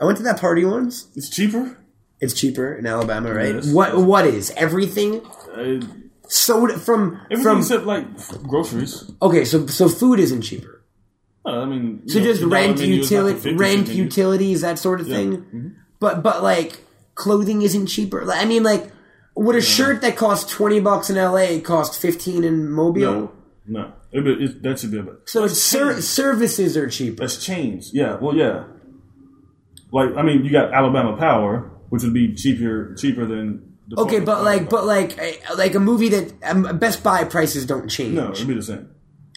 [0.00, 1.08] I went to that party once.
[1.16, 1.76] It's cheaper.
[2.20, 3.56] It's cheaper in Alabama, right?
[3.56, 3.72] Yes.
[3.72, 5.26] What what is everything?
[5.52, 5.80] Uh,
[6.32, 8.06] Soda from everything from except like
[8.42, 9.10] groceries.
[9.20, 10.82] okay, so so food isn't cheaper.
[11.44, 14.78] Uh, I mean, So know, just rent menu is not the utility, rent utilities, that
[14.78, 15.16] sort of Yeah.
[15.16, 15.30] thing.
[15.54, 15.72] Mhm.
[16.00, 16.80] But but like
[17.16, 18.24] clothing isn't cheaper.
[18.24, 18.90] Like, I mean, like
[19.34, 21.60] would a shirt that costs twenty bucks in L.A.
[21.60, 23.32] cost fifteen in Mobile?
[23.66, 25.14] No, no, it, it- that should be a bit.
[25.26, 27.22] So it's ser- services are cheaper.
[27.24, 27.90] That's changed.
[27.92, 28.64] Yeah, well, yeah.
[29.92, 33.71] Like, I mean, you got Alabama Power, which would be cheaper cheaper than.
[33.96, 35.18] Okay, but like but like
[35.56, 38.14] like a movie that um, Best Buy prices don't change.
[38.14, 38.88] No, it'd be the same.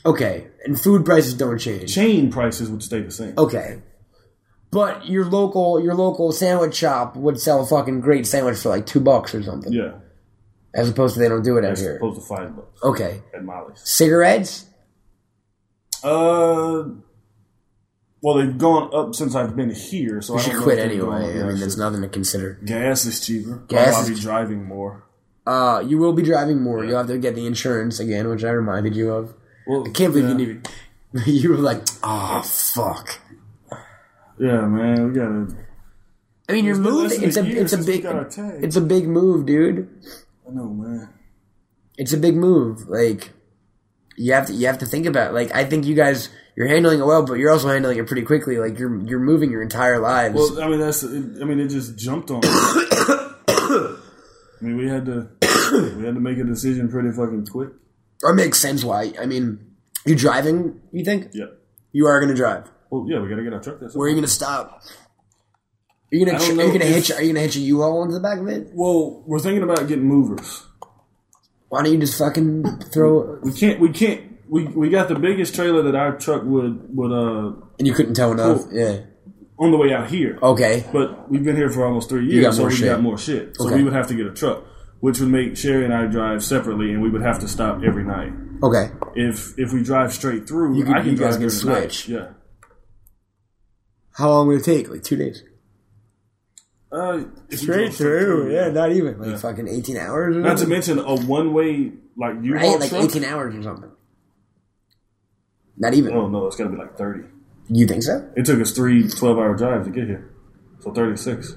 [0.06, 1.94] Okay, and food prices don't change.
[1.94, 3.34] Chain prices would stay the same.
[3.38, 3.82] Okay.
[4.72, 8.86] But your local your local sandwich shop would sell a fucking great sandwich for like
[8.86, 9.72] two bucks or something.
[9.74, 9.94] Yeah,
[10.74, 11.96] As opposed to they don't do it out as here.
[11.98, 13.22] opposed to five bucks Okay.
[13.34, 13.80] at Molly's.
[13.84, 14.66] Cigarettes?
[16.04, 16.84] Uh,
[18.26, 21.00] well, they've gone up since I've been here, so I should know quit if they've
[21.00, 21.44] gone anyway.
[21.44, 22.60] I mean, there's nothing to consider.
[22.66, 23.58] Gas is cheaper.
[23.68, 25.04] Gas I'll is be driving more.
[25.46, 26.84] Uh, you will be driving more.
[26.84, 29.36] You'll have to get the insurance again, which I reminded you of.
[29.68, 30.64] Well, I can't believe you didn't even.
[31.34, 33.20] You were like, oh, fuck.
[34.40, 35.56] Yeah, man, we gotta.
[36.50, 37.20] I mean, less moving.
[37.20, 38.64] than It's a a year it's a since we big got our tag.
[38.64, 39.88] it's a big move, dude.
[40.50, 41.10] I know, man.
[41.96, 42.90] It's a big move.
[42.90, 43.34] Like
[44.18, 45.30] you have to you have to think about.
[45.30, 45.34] It.
[45.36, 48.22] Like I think you guys you're handling it well, but you're also handling it pretty
[48.24, 48.58] quickly.
[48.58, 50.36] Like you're you're moving your entire lives.
[50.36, 51.04] Well, I mean, that's.
[51.04, 52.42] I mean, it just jumped on.
[52.46, 53.98] I
[54.62, 55.30] mean, we had to.
[55.98, 57.70] We had to make a decision pretty fucking quick.
[58.24, 59.14] or it makes sense why.
[59.20, 59.76] I mean,
[60.06, 60.80] you driving?
[60.92, 61.46] You think Yeah.
[61.92, 62.70] you are going to drive?
[62.90, 63.80] Well, yeah, we gotta get our truck.
[63.82, 64.82] That's Where are you going to stop?
[66.14, 67.12] Are you to don't are you if- hitch?
[67.12, 68.70] Are you to hitch a U-Haul into the back of it?
[68.74, 70.64] Well, we're thinking about getting movers.
[71.70, 73.40] Why don't you just fucking throw?
[73.42, 73.80] We can't.
[73.80, 74.35] We can't.
[74.48, 78.14] We we got the biggest trailer that our truck would would uh And you couldn't
[78.16, 78.62] tow enough.
[78.64, 78.74] Cool.
[78.74, 79.00] Yeah.
[79.58, 80.38] on the way out here.
[80.44, 80.84] Okay.
[80.92, 82.88] But we've been here for almost three years, so we shit.
[82.90, 83.56] got more shit.
[83.56, 83.78] So Okay.
[83.78, 84.64] we would have to get a truck,
[85.00, 88.04] which would make Sherry and I drive separately, and we would have to stop every
[88.04, 88.34] night.
[88.62, 88.92] Okay.
[89.16, 91.66] If if we drive straight through, You could- I can you guys can during the
[91.66, 91.92] night.
[91.92, 92.10] switch.
[92.10, 92.28] Yeah.
[94.12, 94.90] How long would it take?
[94.90, 95.44] Like two days.
[96.92, 99.38] Uh, if we drove Yeah, not even like Yeah.
[99.38, 100.36] fucking eighteen hours.
[100.38, 103.04] Or Not to mention a one way like U right, Haul like truck.
[103.04, 103.92] eighteen hours or something.
[105.78, 106.14] Not even.
[106.14, 107.24] Oh no, it's got to be like thirty.
[107.68, 108.30] You think so?
[108.36, 110.32] It took us three 12 hour drives to get here,
[110.80, 111.56] so thirty six.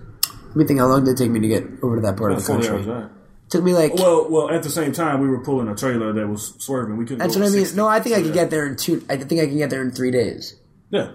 [0.48, 0.80] Let me think.
[0.80, 3.10] How long did it take me to get over to that part of the country?
[3.48, 3.94] took me like.
[3.94, 6.96] Well, well, at the same time, we were pulling a trailer that was swerving.
[6.96, 7.18] We couldn't.
[7.18, 7.60] that's go what I mean.
[7.60, 7.76] 60.
[7.76, 9.04] No, I think I could get there in two.
[9.08, 10.56] I think I can get there in three days.
[10.90, 11.12] Yeah,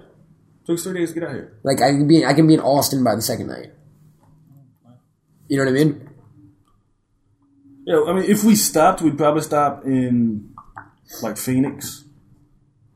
[0.65, 1.59] took us three days to get out here.
[1.63, 2.25] Like I can be.
[2.25, 3.71] I can be in Austin by the second night.
[5.47, 6.09] You know what I mean?
[7.85, 10.53] Yeah, I mean, if we stopped, we'd probably stop in
[11.21, 12.05] like Phoenix.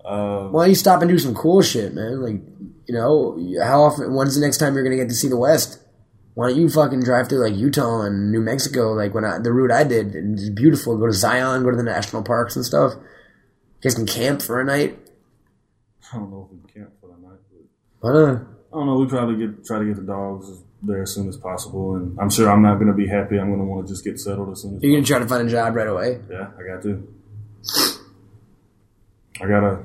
[0.07, 2.21] Uh, Why don't you stop and do some cool shit, man?
[2.21, 2.41] Like,
[2.87, 4.13] you know, how often?
[4.13, 5.79] When's the next time you're gonna get to see the West?
[6.33, 9.51] Why don't you fucking drive through like Utah and New Mexico, like when I the
[9.51, 10.97] route I did, and it's beautiful.
[10.97, 12.93] Go to Zion, go to the national parks and stuff.
[12.95, 14.97] You guys can camp for a night.
[16.13, 17.39] I don't know if we can camp for a night.
[18.01, 18.39] But Uh,
[18.71, 18.95] I don't know.
[18.99, 20.47] We probably get try to get the dogs
[20.83, 23.37] there as soon as possible, and I'm sure I'm not going to be happy.
[23.39, 24.83] I'm going to want to just get settled as soon as.
[24.83, 26.19] you're gonna try to find a job right away.
[26.29, 27.07] Yeah, I got to.
[29.41, 29.79] I gotta,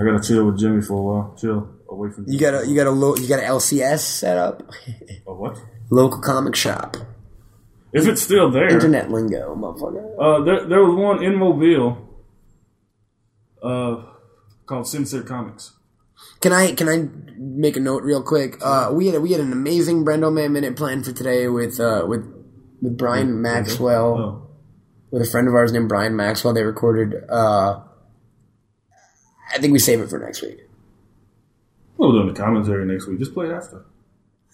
[0.00, 1.36] I gotta chill with Jimmy for a while.
[1.40, 2.24] Chill away from.
[2.28, 4.62] You got a you got a lo- you got a LCS set up,
[5.26, 5.56] A what?
[5.90, 6.96] local comic shop,
[7.92, 10.04] If it's still there, internet lingo, motherfucker.
[10.20, 11.96] Uh, there, there was one in Mobile,
[13.62, 14.02] uh,
[14.66, 15.72] called Sincere Comics.
[16.40, 18.56] Can I can I make a note real quick?
[18.62, 22.04] Uh, we had we had an amazing Brendo Man minute planned for today with uh,
[22.06, 22.24] with
[22.82, 24.50] with Brian Maxwell, Oh,
[25.10, 26.54] with a friend of ours named Brian Maxwell.
[26.54, 27.14] They recorded.
[27.28, 27.80] Uh,
[29.52, 30.58] I think we save it for next week.
[31.96, 33.18] we'll do the commentary next week.
[33.18, 33.84] Just play it after.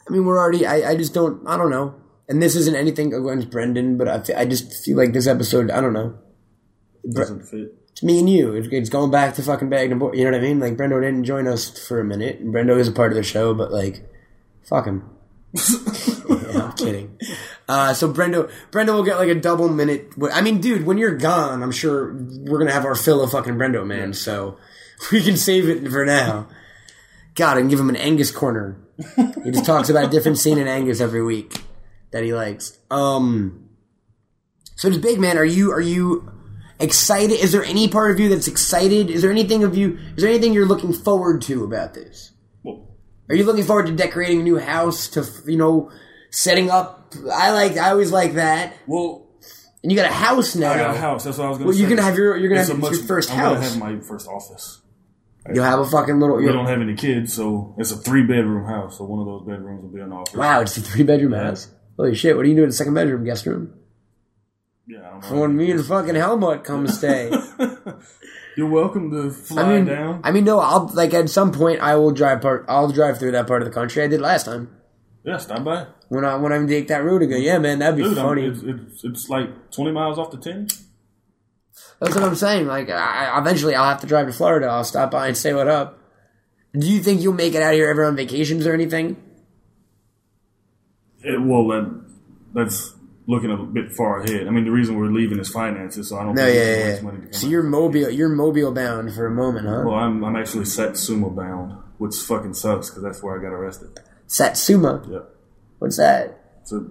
[0.09, 0.67] I mean, we're already.
[0.67, 1.47] I, I just don't.
[1.47, 1.95] I don't know.
[2.29, 5.71] And this isn't anything against Brendan, but I, I just feel like this episode.
[5.71, 6.19] I don't know.
[7.11, 7.75] Doesn't fit.
[7.95, 8.55] It's me and you.
[8.55, 10.17] It's, going back to fucking bag and board.
[10.17, 10.59] You know what I mean?
[10.59, 12.41] Like Brendo didn't join us for a minute.
[12.41, 14.05] And Brendo is a part of the show, but like,
[14.65, 15.09] fuck him.
[15.55, 17.17] yeah, I'm kidding.
[17.69, 20.13] Uh, so Brendo, Brendo will get like a double minute.
[20.33, 23.55] I mean, dude, when you're gone, I'm sure we're gonna have our fill of fucking
[23.55, 24.13] Brendo, man.
[24.13, 24.59] So
[25.13, 26.49] we can save it for now.
[27.35, 28.77] God, and give him an Angus corner.
[29.45, 31.63] He just talks about a different scene in Angus every week
[32.13, 32.79] that he likes.
[32.91, 33.69] Um,
[34.77, 35.37] so it's big, man.
[35.37, 36.31] Are you are you
[36.79, 37.33] excited?
[37.35, 39.11] Is there any part of you that's excited?
[39.11, 39.99] Is there anything of you?
[40.17, 42.33] Is there anything you're looking forward to about this?
[42.63, 42.89] Well,
[43.29, 45.09] Are you looking forward to decorating a new house?
[45.11, 45.91] To you know,
[46.31, 47.13] setting up?
[47.33, 47.77] I like.
[47.77, 48.75] I always like that.
[48.87, 49.27] well,
[49.83, 50.71] And you got a house now.
[50.73, 51.25] I got a house.
[51.25, 51.81] That's what I was going to Well, say.
[51.81, 53.55] you're gonna have your- you're gonna It's have a your first I'm house.
[53.77, 54.81] gonna have my first office.
[55.53, 56.37] You'll have a fucking little.
[56.37, 58.99] We don't have any kids, so it's a three bedroom house.
[58.99, 60.35] So one of those bedrooms will be an office.
[60.35, 61.71] wow, it's a three bedroom house.
[61.97, 62.35] Holy shit!
[62.37, 63.75] What are you doing in the second bedroom guest room?
[64.87, 65.41] Yeah, I don't know.
[65.43, 67.31] When me and fucking Helmut come stay.
[68.57, 70.21] You're welcome to fly I mean, down.
[70.23, 70.61] I mean, no.
[70.61, 72.65] I'll like at some point I will drive part.
[72.69, 74.03] I'll drive through that part of the country.
[74.03, 74.71] I did last time
[75.25, 75.87] yeah, stop by.
[76.09, 77.43] when I when I take that route again.
[77.43, 78.47] Yeah, man, that'd be Dude, I'm- funny.
[78.47, 80.69] it's, it's, it's like 20 miles off the 10.
[82.01, 82.67] That's what I'm saying.
[82.67, 84.67] Like, I, eventually, I'll have to drive to Florida.
[84.67, 85.99] I'll stop by and say what up.
[86.77, 89.17] Do you think you'll make it out here ever on vacations or anything?
[91.23, 92.05] It, well, that,
[92.53, 92.95] that's
[93.27, 94.47] looking a bit far ahead.
[94.47, 96.85] I mean, the reason we're leaving is finances, so I don't No, think yeah, yeah.
[96.85, 97.31] waste money to yeah.
[97.31, 98.11] come So you're mobile.
[98.11, 99.83] You're mobile bound for a moment, huh?
[99.87, 103.99] Well, I'm, I'm actually Satsuma bound, which fucking sucks because that's where I got arrested.
[104.27, 105.07] Satsuma.
[105.09, 105.31] Yep.
[105.79, 106.39] What's that?
[106.63, 106.87] It's a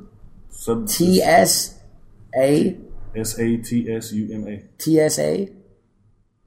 [0.50, 1.80] sub T S
[2.38, 2.78] A
[3.16, 5.50] S A T S U M A T S A.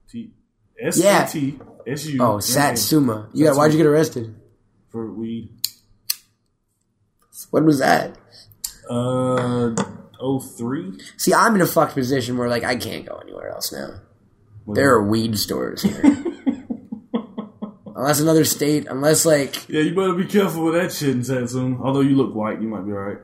[0.09, 0.31] T
[0.79, 0.99] S.
[1.03, 2.19] A T S U.
[2.21, 3.29] Oh, Satsuma.
[3.33, 3.55] You got?
[3.55, 4.35] Why'd you get arrested?
[4.89, 5.49] for weed.
[7.51, 8.17] What was that?
[8.89, 9.75] Uh,
[10.19, 10.99] oh three.
[11.17, 14.01] See, I'm in a fucked position where like I can't go anywhere else now.
[14.67, 16.01] There are weed stores here.
[17.95, 21.83] unless another state, unless like Yeah, you better be careful with that shit in Satsuma.
[21.83, 23.19] Although you look white, you might be alright.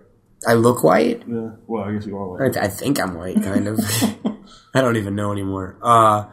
[0.48, 1.24] I look white.
[1.28, 1.52] Yeah.
[1.68, 2.58] Well, I guess you are white.
[2.58, 3.80] I, I think I'm white, kind of.
[4.74, 5.78] I don't even know anymore.
[5.82, 6.26] Uh,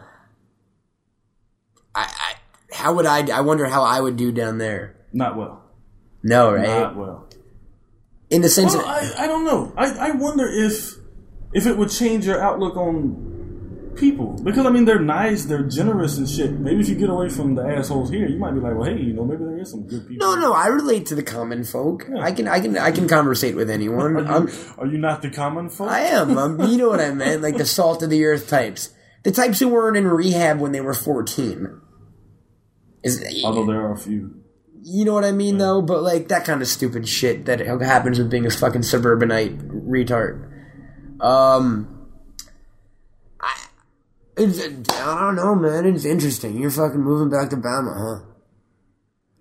[1.95, 2.35] I, I,
[2.73, 3.27] how would I?
[3.31, 4.97] I wonder how I would do down there.
[5.13, 5.65] Not well.
[6.23, 6.67] No, right?
[6.67, 7.29] Not well.
[8.31, 9.73] In the sense Well, that I, I don't know.
[9.77, 10.95] I, I wonder if
[11.53, 13.30] if it would change your outlook on
[14.01, 16.53] people because I mean they're nice, they're generous and shit.
[16.53, 18.99] Maybe if you get away from the assholes here, you might be like, well, hey,
[18.99, 20.27] you know, maybe there is some good people.
[20.27, 22.07] no, no, I relate to the common folk.
[22.19, 24.27] I can, I can, I can conversate with anyone.
[24.27, 25.91] Are you, are you not the common folk?
[25.91, 26.39] I am.
[26.39, 27.43] I'm, you know what I meant?
[27.43, 28.91] Like the salt of the earth types,
[29.23, 31.81] the types who weren't in rehab when they were fourteen.
[33.03, 34.37] Is Although there are a few.
[34.83, 35.83] You know what I mean, though.
[35.83, 40.51] But like that kind of stupid shit that happens with being a fucking suburbanite retard.
[41.21, 42.00] Um,
[44.41, 45.87] it's, I don't know, man.
[45.87, 46.59] It's interesting.
[46.59, 48.27] You're fucking moving back to Bama, huh?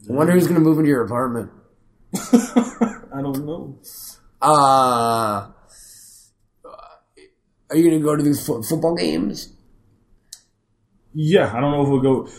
[0.09, 1.51] I wonder who's gonna move into your apartment.
[2.15, 3.79] I don't know.
[4.41, 5.51] Uh,
[7.69, 9.53] are you gonna go to these fo- football games?
[11.13, 12.29] Yeah, I don't know if we'll go.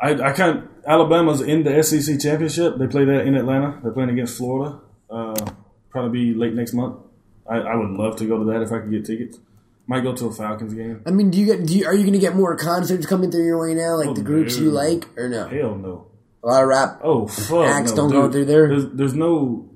[0.00, 0.68] I I can't.
[0.86, 2.76] Alabama's in the SEC championship.
[2.78, 3.80] They play that in Atlanta.
[3.82, 4.80] They're playing against Florida.
[5.10, 5.34] Uh,
[5.90, 6.98] probably be late next month.
[7.48, 9.38] I, I would love to go to that if I could get tickets.
[9.86, 11.02] Might go to a Falcons game.
[11.06, 11.66] I mean, do you get?
[11.66, 14.14] Do you, are you gonna get more concerts coming through your way now, like Oh,
[14.14, 15.46] the groups you like, or no?
[15.48, 16.06] Hell no.
[16.42, 17.00] A lot of rap.
[17.02, 17.66] Oh fuck.
[17.66, 18.22] Acts no, don't dude.
[18.22, 18.68] go through there?
[18.68, 19.70] There's, there's no.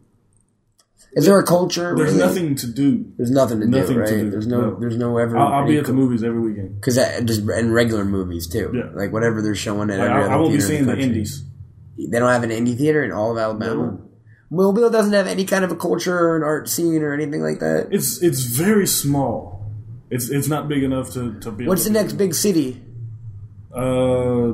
[1.12, 1.94] Is there a culture?
[1.96, 3.12] There's nothing to do.
[3.16, 4.10] There's nothing to nothing do, to right?
[4.24, 4.78] do, There's no, no.
[4.80, 5.36] there's no ever.
[5.38, 6.80] I'll, I'll be at the movies every weekend.
[6.80, 8.72] because just and regular movies too.
[8.74, 8.90] Yeah.
[8.94, 10.98] Like whatever they're showing at Like, every I, I won't be theater in seeing the
[11.02, 11.44] indies.
[11.98, 13.98] They don't have an indie theater in all of Alabama.
[14.50, 17.58] Mobile doesn't have any kind of a culture or an art scene or anything like
[17.60, 17.88] that.
[17.90, 19.57] It's it's very small.
[20.10, 21.66] It's it's not big enough to to be.
[21.66, 22.82] What's the to- next big city?
[23.74, 24.52] Uh,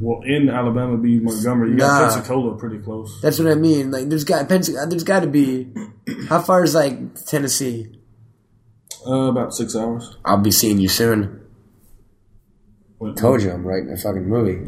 [0.00, 1.70] well, in Alabama, be Montgomery.
[1.70, 1.86] You Nah.
[1.86, 3.20] got Pensacola pretty close.
[3.20, 3.90] That's what I mean.
[3.90, 5.72] Like, there's got Pens- There's got to be.
[6.28, 7.98] How far is like Tennessee?
[9.06, 10.16] Uh, about six hours.
[10.24, 11.40] I'll be seeing you soon.
[12.98, 14.58] Went- Told you I'm writing a fucking movie.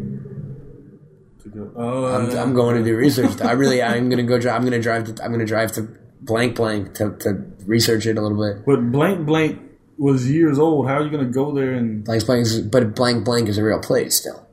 [1.43, 3.41] to go- Uh, I'm, I'm going to do research.
[3.41, 4.39] I really, I'm gonna go.
[4.39, 5.15] Drive, I'm gonna drive.
[5.15, 5.89] To, I'm gonna drive to
[6.21, 8.65] blank blank to, to research it a little bit.
[8.67, 9.61] But blank blank
[9.99, 10.87] was years old.
[10.87, 13.59] How are you going to go there and Blank blank, is, but blank blank is
[13.59, 14.47] a real place still.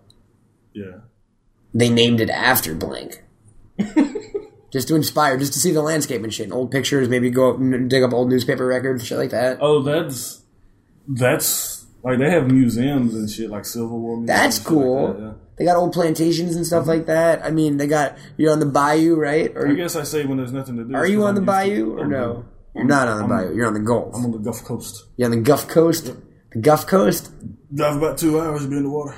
[0.74, 1.00] yeah?
[1.74, 3.24] They named it after blank.
[4.72, 7.10] just to inspire, just to see the landscape and shit, and old pictures.
[7.10, 9.58] Maybe go up and dig up old newspaper records, shit like that.
[9.62, 10.44] Oh, that's
[11.08, 14.18] that's like they have museums and shit like Civil War.
[14.18, 15.14] Museums That's shit like cool.
[15.14, 15.34] that, yeah.
[15.58, 16.90] They got old plantations and stuff mm-hmm.
[16.90, 17.46] like that.
[17.46, 19.52] I mean, they got you're on the bayou, right?
[19.56, 20.96] Or I guess I say when there's nothing to do.
[20.96, 22.46] are you on the used to- bayou or no?
[22.76, 23.56] You're not on the I'm- bayou.
[23.56, 24.16] You're on the Gulf.
[24.16, 25.06] I'm on the Gulf Coast.
[25.18, 26.12] You're on the Gulf Coast.
[26.52, 27.32] The Gulf Coast.
[27.74, 29.16] Drive about two hours to be in the water.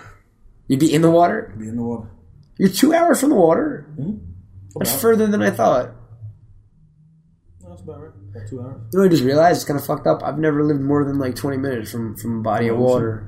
[0.68, 1.54] You'd be in the water.
[1.58, 2.10] Be in the water.
[2.58, 3.86] You're two hours from the water.
[3.98, 4.12] Hmm?
[4.78, 5.92] That's About- further than I thought.
[7.68, 8.12] That's about right.
[8.36, 8.82] About two hours.
[8.94, 10.22] You know, I just realized it's kind of fucked up.
[10.24, 12.84] I've never lived more than like 20 minutes from from a body of ocean.
[12.84, 13.28] water,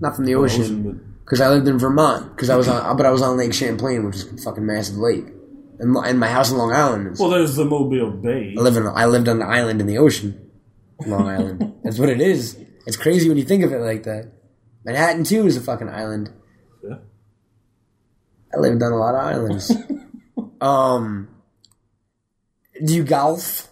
[0.00, 0.62] not from the ocean.
[0.62, 2.34] Ocean, Because I lived in Vermont.
[2.36, 4.96] Because I was on, but I was on Lake Champlain, which is a fucking massive
[4.96, 5.26] lake,
[5.78, 7.12] and, my- my house in Long Island.
[7.12, 8.54] Is, Well, there's the Mobile Bay.
[8.56, 10.50] I live in, I lived on an island in the ocean,
[11.06, 11.74] Long Island.
[11.84, 12.58] That's what it is.
[12.86, 14.32] It's crazy when you think of it like that.
[14.84, 16.30] Manhattan too is a fucking island.
[16.82, 16.98] Yeah.
[18.54, 19.72] I lived on a lot of islands.
[20.60, 21.28] um,
[22.84, 23.68] do you golf?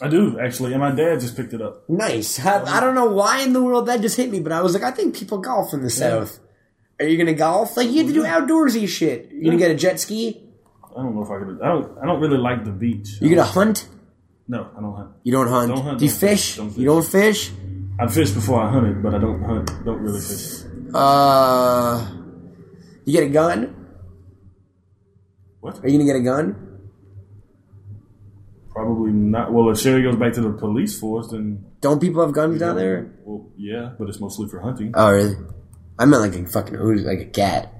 [0.00, 1.88] I do actually, and my dad just picked it up.
[1.88, 2.38] Nice.
[2.44, 4.74] I, I don't know why in the world that just hit me, but I was
[4.74, 6.38] like, I think people golf in the South.
[7.00, 7.76] Are you gonna golf?
[7.76, 9.30] Like you have to do outdoorsy shit.
[9.32, 10.47] You gonna get a jet ski?
[10.98, 11.62] I don't know if I could.
[11.62, 11.98] I don't.
[12.02, 13.08] I don't really like the beach.
[13.20, 13.88] You gonna hunt?
[14.48, 15.10] No, I don't hunt.
[15.22, 15.68] You don't hunt.
[15.74, 16.40] Don't hunt, do you don't fish?
[16.40, 17.52] fish, don't You don't fish?
[18.00, 19.70] I'd fish before I hunted, but I don't hunt.
[19.84, 20.64] Don't really fish.
[20.92, 22.10] Uh,
[23.04, 23.76] you get a gun?
[25.60, 25.84] What?
[25.84, 26.80] Are you gonna get a gun?
[28.70, 29.52] Probably not.
[29.52, 32.76] Well, if Sherry goes back to the police force, then Don't people have guns down
[32.76, 33.12] there?
[33.24, 34.92] well, yeah, but it's mostly for hunting.
[34.94, 35.36] Oh, really?
[35.98, 37.72] I meant like a fucking Uzi, like a cat.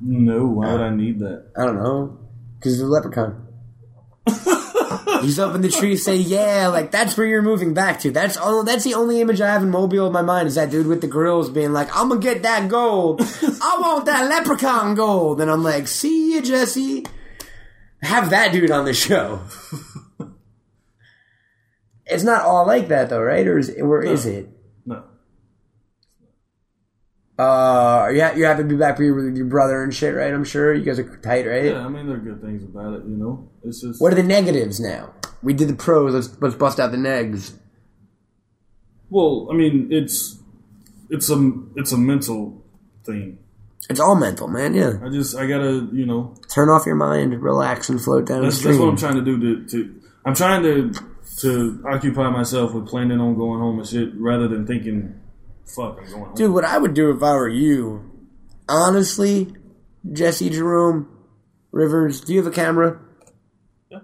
[0.00, 1.52] No, why would I need that?
[1.56, 2.23] I don't know.
[2.64, 3.46] Because the leprechaun.
[5.20, 8.38] He's up in the tree saying, "Yeah, like that's where you're moving back to." That's
[8.38, 8.64] all.
[8.64, 11.02] That's the only image I have in Mobile in my mind is that dude with
[11.02, 13.20] the grills being like, "I'm gonna get that gold.
[13.20, 17.04] I want that leprechaun gold." And I'm like, "See you, Jesse."
[18.00, 19.40] Have that dude on the show.
[22.06, 23.46] it's not all like that though, right?
[23.46, 24.48] Or is or is it?
[27.36, 30.32] Uh, ha- you're happy to be back with your, with your brother and shit, right?
[30.32, 31.64] I'm sure you guys are tight, right?
[31.64, 33.04] Yeah, I mean there are good things about it.
[33.04, 35.12] You know, it's just What are the negatives now?
[35.42, 36.14] We did the pros.
[36.14, 37.54] Let's let's bust out the negs.
[39.10, 40.38] well, I mean it's
[41.10, 42.64] it's a it's a mental
[43.04, 43.38] thing.
[43.90, 44.72] It's all mental, man.
[44.74, 48.42] Yeah, I just I gotta you know turn off your mind, relax, and float down
[48.42, 48.72] that's the stream.
[48.74, 50.92] that's what I'm trying to do to, to I'm trying to
[51.40, 55.20] to occupy myself with planning on going home and shit, rather than thinking,
[55.66, 58.10] "Fuck, I'm going home." Dude, what I would do if I were you,
[58.68, 59.54] honestly,
[60.12, 61.08] Jesse Jerome
[61.72, 63.00] Rivers, do you have a camera?
[63.90, 64.00] Yeah.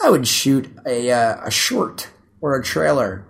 [0.00, 2.10] I would shoot a uh, a short
[2.40, 3.26] or a trailer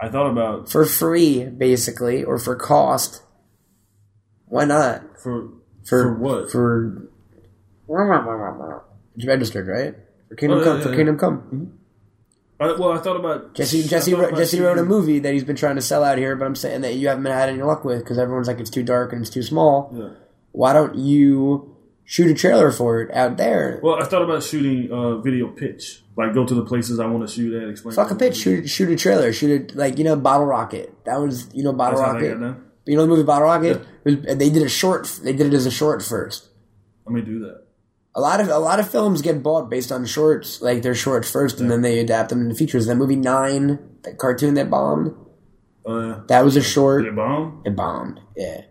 [0.00, 3.22] I thought about for free, basically, or for cost.
[4.46, 5.02] Why not?
[5.22, 5.48] for
[5.84, 6.50] For, For what?
[6.50, 7.08] For
[9.14, 9.94] it's registered, right?
[10.28, 10.76] For Kingdom Oh, yeah, Come.
[10.78, 10.96] yeah, for yeah.
[10.96, 11.78] Kingdom Come.
[12.58, 15.56] I, well, I thought about Jesse Jesse wrote, Jesse wrote a movie that he's been
[15.56, 17.98] trying to sell out here, but I'm saying that you haven't had any luck with
[17.98, 19.92] because everyone's like it's too dark and it's too small.
[19.94, 20.08] Yeah.
[20.52, 23.78] Why don't you shoot a trailer for it out there?
[23.82, 27.28] Well, I thought about shooting a video pitch, like go to the places I want
[27.28, 27.68] to shoot at.
[27.68, 27.94] Explain.
[27.94, 30.94] Fuck a pitch, shoot shoot a trailer, shoot it like you know Bottle Rocket.
[31.04, 32.56] That was you know Bottle That's Rocket.
[32.86, 33.82] You know the movie Bottle Rocket?
[34.06, 35.20] It was- they did a short.
[35.22, 36.48] They did it as a short first.
[37.04, 37.65] Let me do that.
[38.16, 41.24] A lot of a lot of films get bought based on shorts, like they're short
[41.26, 42.86] first, and then they adapt them into features.
[42.86, 45.14] That movie Nine, that cartoon that bombed,
[45.84, 47.04] Uh, that was a short.
[47.04, 47.60] did it bomb?
[47.66, 48.20] It bombed.
[48.34, 48.62] Yeah.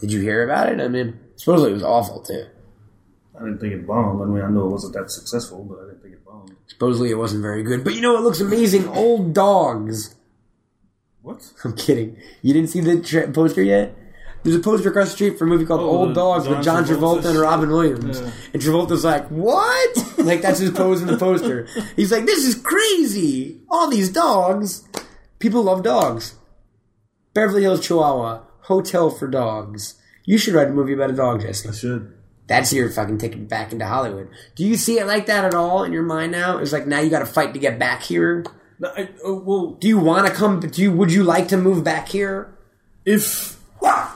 [0.00, 0.80] Did you hear about it?
[0.80, 2.46] I mean, supposedly it was awful too.
[3.38, 4.22] I didn't think it bombed.
[4.22, 6.56] I mean, I know it wasn't that successful, but I didn't think it bombed.
[6.66, 7.84] Supposedly it wasn't very good.
[7.84, 8.88] But you know it looks amazing?
[8.88, 10.14] Old dogs.
[11.20, 11.52] What?
[11.64, 12.16] I'm kidding.
[12.40, 13.94] You didn't see the tra- poster yet?
[14.42, 16.84] There's a poster across the street for a movie called Oh, Old Dogs with John
[16.86, 18.20] John Travolta Travolta and Robin Williams.
[18.20, 18.30] Yeah.
[18.54, 20.18] And Travolta's like, what?
[20.18, 21.66] like, that's his pose in the poster.
[21.96, 23.60] He's like, this is crazy.
[23.68, 24.86] All these dogs.
[25.38, 26.34] People love dogs.
[27.34, 28.42] Beverly Hills Chihuahua.
[28.62, 29.94] Hotel for dogs.
[30.24, 31.68] You should write a movie about a dog, Jesse.
[31.68, 32.14] I should.
[32.46, 34.28] That's your fucking ticket back into Hollywood.
[34.54, 36.58] Do you see it like that at all in your mind now?
[36.58, 38.44] It's like now you got to fight to get back here.
[38.78, 40.60] No, I, uh, well, Do you want to come?
[40.60, 40.92] Do you?
[40.92, 42.54] Would you like to move back here?
[43.04, 43.57] if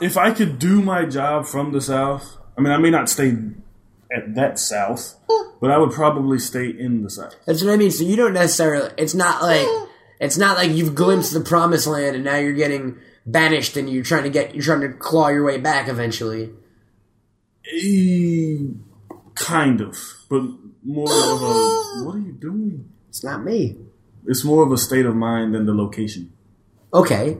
[0.01, 3.35] if I could do my job from the south, I mean, I may not stay
[4.15, 5.15] at that south,
[5.59, 7.35] but I would probably stay in the south.
[7.45, 7.91] That's what I mean.
[7.91, 8.91] So you don't necessarily.
[8.97, 9.67] It's not like
[10.19, 14.03] it's not like you've glimpsed the promised land and now you're getting banished and you're
[14.03, 16.51] trying to get you're trying to claw your way back eventually.
[17.73, 18.57] Eh,
[19.35, 19.97] kind of,
[20.29, 20.43] but
[20.83, 22.03] more of a.
[22.03, 22.89] What are you doing?
[23.09, 23.77] It's not me.
[24.25, 26.33] It's more of a state of mind than the location.
[26.93, 27.37] Okay,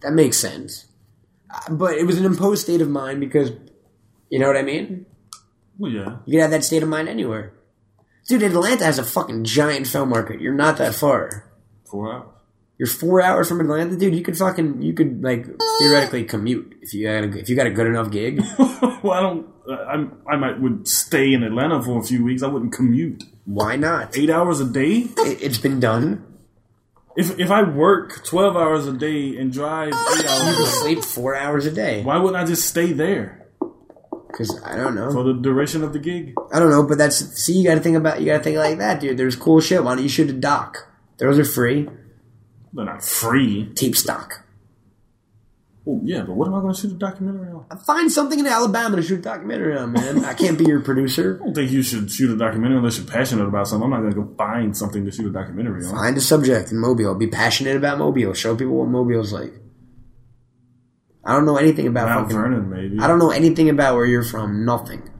[0.00, 0.86] that makes sense.
[1.70, 3.52] But it was an imposed state of mind because
[4.28, 5.06] you know what I mean.
[5.78, 6.16] Well, yeah.
[6.26, 7.54] You can have that state of mind anywhere.
[8.28, 10.40] Dude, Atlanta has a fucking giant film market.
[10.40, 11.50] You're not that far.
[11.90, 12.28] Four hours.
[12.78, 14.14] You're four hours from Atlanta, dude.
[14.14, 15.46] You could fucking, you could like
[15.80, 18.40] theoretically commute if you got a, if you got a good enough gig.
[19.02, 19.46] well, I don't.
[19.68, 22.42] I I might would stay in Atlanta for a few weeks.
[22.42, 24.16] I wouldn't commute Why not?
[24.16, 25.08] eight hours a day.
[25.16, 26.29] It, it's been done.
[27.16, 30.66] If if I work twelve hours a day and drive eight You hours, can a
[30.66, 32.02] sleep four hours a day.
[32.02, 33.48] why wouldn't I just stay there
[34.28, 35.10] Because I don't know.
[35.12, 36.34] for the duration of the gig?
[36.52, 37.54] I don't know, but that's see.
[37.58, 38.20] You got to think about.
[38.20, 39.16] You got to think like that, dude.
[39.16, 39.82] There's cool shit.
[39.82, 40.76] Why don't you shoot a doc?
[41.18, 41.88] Those are free.
[42.72, 43.72] They're not free.
[43.74, 44.44] Tape stock.
[45.90, 47.66] Well, yeah, but what am I going to shoot a documentary on?
[47.80, 50.24] Find something in Alabama to shoot a documentary on, man.
[50.24, 51.40] I can't be your producer.
[51.40, 53.84] I don't think you should shoot a documentary unless you're passionate about something.
[53.84, 55.92] I'm not going to go find something to shoot a documentary on.
[55.92, 57.14] Find a subject in Mobile.
[57.16, 58.34] Be passionate about Mobile.
[58.34, 59.52] Show people what Mobile's like.
[61.24, 62.36] I don't know anything about Mount fucking.
[62.36, 62.98] Vernon, maybe.
[63.00, 64.64] I don't know anything about where you're from.
[64.64, 65.10] Nothing.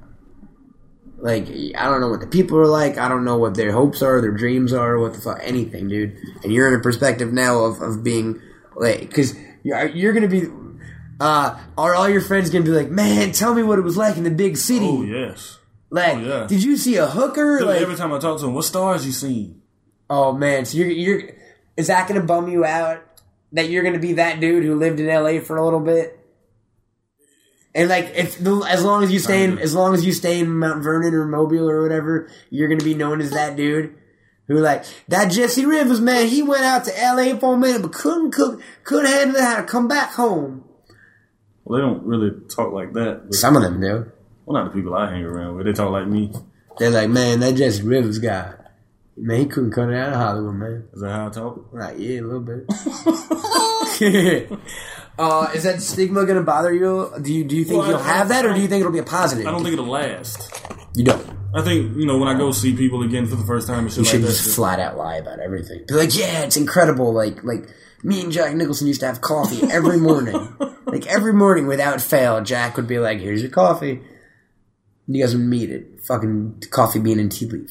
[1.18, 2.97] Like I don't know what the people are like.
[2.97, 6.16] I don't know what their hopes are, their dreams are, what the fuck, anything, dude.
[6.43, 8.41] And you're in a perspective now of, of being
[8.77, 10.47] like, because you're you're gonna be.
[11.21, 13.33] Uh, are all your friends gonna be like, man?
[13.33, 14.87] Tell me what it was like in the big city.
[14.87, 15.59] Oh yes.
[15.91, 16.47] like, oh, yeah.
[16.47, 17.59] did you see a hooker?
[17.59, 19.61] Dude, like, every time I talk to him, what stars you seen?
[20.09, 21.23] Oh man, so you're you're
[21.77, 23.03] is that gonna bum you out
[23.53, 26.16] that you're gonna be that dude who lived in LA for a little bit?
[27.75, 30.49] And like if as long as you stay in as long as you stay in
[30.49, 33.95] Mount Vernon or Mobile or whatever, you're gonna be known as that dude
[34.49, 36.29] who like that Jesse Rivers man.
[36.29, 39.57] He went out to LA for a minute, but couldn't cook, couldn't handle it, how
[39.57, 40.64] to come back home.
[41.65, 43.27] Well, they don't really talk like that.
[43.35, 44.11] Some of them do.
[44.47, 45.67] well, not the people I hang around with.
[45.67, 46.33] They talk like me.
[46.79, 48.55] They're like, man, that Jesse Rivers guy,
[49.17, 50.89] man, he couldn't cut it out of Hollywood, man.
[50.95, 51.67] Is that how I talk?
[51.71, 52.65] Right, yeah, a little bit.
[55.19, 57.13] uh, is that stigma going to bother you?
[57.21, 58.99] Do you do you think Well, you'll have that, or do you think it'll be
[58.99, 59.47] a positive?
[59.47, 60.51] I don't think it'll last.
[60.95, 61.39] you don't.
[61.55, 63.91] I think you know when I go see people again for the first time and
[63.91, 64.27] shit You like should that.
[64.29, 65.85] just flat out lie about everything.
[65.89, 67.13] Be like, yeah, it's incredible.
[67.13, 67.69] Like, like
[68.03, 70.57] me and Jack Nicholson used to have coffee every morning.
[70.86, 74.01] like every morning without fail, Jack would be like, "Here's your coffee."
[75.07, 77.70] And you guys would meet it, fucking coffee bean and tea leaf.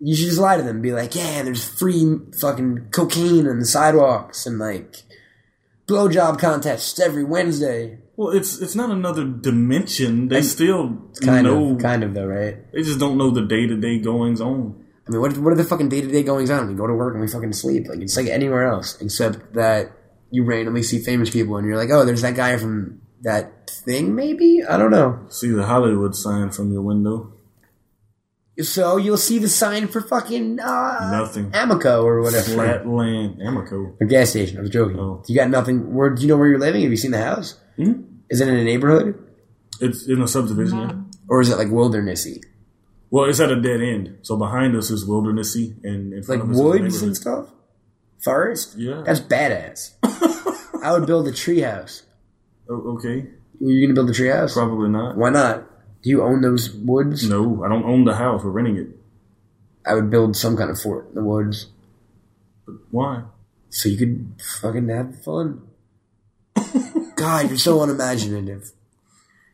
[0.00, 0.80] You should just lie to them.
[0.80, 4.96] Be like, "Yeah, there's free fucking cocaine on the sidewalks and like
[5.86, 10.26] blowjob contests every Wednesday." well, it's it's not another dimension.
[10.28, 11.74] They still Kind know.
[11.74, 12.70] of, kind of though, right?
[12.72, 14.84] They just don't know the day to day goings on.
[15.08, 16.68] I mean, what what are the fucking day to day goings on?
[16.68, 17.88] We go to work and we fucking sleep.
[17.88, 19.90] Like it's like anywhere else, except that
[20.30, 24.14] you randomly see famous people and you're like, oh, there's that guy from that thing.
[24.14, 25.24] Maybe I don't know.
[25.30, 27.32] See the Hollywood sign from your window.
[28.60, 31.52] So you'll see the sign for fucking uh, Nothing.
[31.52, 32.50] Amoco or whatever.
[32.50, 33.94] Flat land, Amoco.
[34.00, 34.58] A gas station.
[34.58, 34.98] I was joking.
[34.98, 35.22] Oh.
[35.28, 35.94] You got nothing.
[35.94, 36.82] Where do you know where you're living?
[36.82, 37.54] Have you seen the house?
[37.76, 38.02] Hmm?
[38.28, 39.14] Is it in a neighborhood
[39.80, 40.78] It's in a subdivision.
[40.78, 40.92] yeah.
[41.28, 42.42] or is it like wildernessy,
[43.10, 44.18] Well, it's at a dead end.
[44.22, 47.48] So behind us is wildernessy, and in front like of us woods and stuff?
[48.22, 48.74] Forest.
[48.76, 49.02] Yeah.
[49.06, 49.92] That's badass.
[50.82, 52.02] I would build a treehouse.
[52.68, 53.26] O- okay,
[53.60, 54.52] You're gonna build a treehouse?
[54.52, 55.16] probably not.
[55.16, 55.64] Why not?
[56.02, 57.28] Do you own those woods?
[57.28, 58.44] No, I don't own the house.
[58.44, 58.88] We're renting it.
[59.86, 61.66] I would build some kind of fort in the woods
[62.90, 63.22] Why?
[63.70, 65.62] so you could fucking have fun.
[67.16, 68.70] God, you're so unimaginative.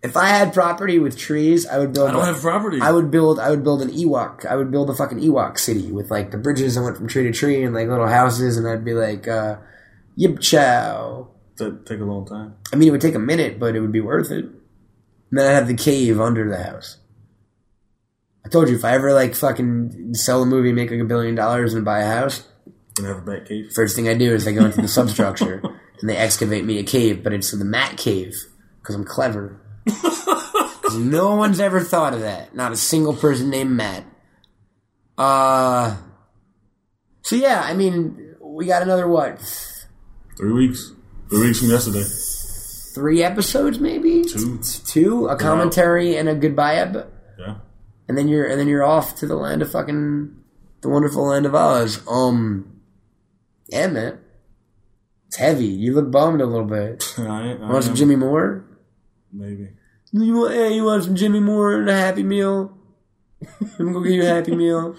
[0.04, 2.10] If I had property with trees, I would build.
[2.10, 2.78] I don't a- have property.
[2.80, 3.40] I would build.
[3.40, 4.44] I would build an Ewok.
[4.46, 7.22] I would build a fucking Ewok city with like the bridges that went from tree
[7.24, 9.56] to tree and like little houses, and I'd be like, uh,
[10.14, 12.54] "Yip chow." That'd take a long time.
[12.72, 14.44] I mean, it would take a minute, but it would be worth it.
[14.44, 16.98] And then I'd have the cave under the house.
[18.44, 21.34] I told you, if I ever like fucking sell a movie, make like a billion
[21.34, 22.46] dollars, and buy a house,
[22.98, 23.72] And have a back cave.
[23.74, 25.62] first thing I do is I go into the substructure
[26.00, 28.34] and they excavate me a cave, but it's the Matt cave
[28.82, 29.60] because I'm clever.
[30.98, 32.54] no one's ever thought of that.
[32.54, 34.04] Not a single person named Matt.
[35.18, 35.96] Uh.
[37.22, 39.40] So yeah, I mean, we got another what?
[40.36, 40.92] Three weeks.
[41.30, 42.04] Three weeks from yesterday.
[42.94, 44.60] Three episodes, maybe Two.
[44.86, 47.56] two, a commentary and a goodbye ep- Yeah.
[48.08, 50.32] and then you're and then you're off to the land of fucking
[50.80, 52.00] the wonderful land of Oz.
[52.08, 52.80] Um,
[53.68, 54.18] yeah, man,
[55.26, 55.66] it's heavy.
[55.66, 57.14] You look bummed a little bit.
[57.18, 57.96] I, I Want some.
[57.96, 58.64] Jimmy Moore?
[59.34, 59.70] Maybe.
[60.12, 60.54] You want?
[60.54, 62.76] Hey, you want some Jimmy Moore and a Happy Meal?
[63.78, 64.94] I'm gonna get you a Happy Meal.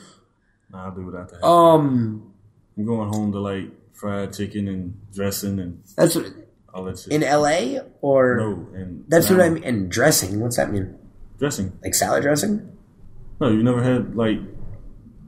[0.70, 1.44] Nah, I'll do without that.
[1.46, 2.34] Um,
[2.78, 6.26] I'm going home to like fried chicken and dressing and that's what
[6.74, 7.14] all that shit.
[7.14, 7.80] in L.A.
[8.02, 9.64] or no, and that's what I mean.
[9.64, 10.42] And dressing.
[10.42, 10.98] What's that mean?
[11.40, 11.72] Dressing.
[11.82, 12.78] Like salad dressing?
[13.40, 14.40] No, you never had like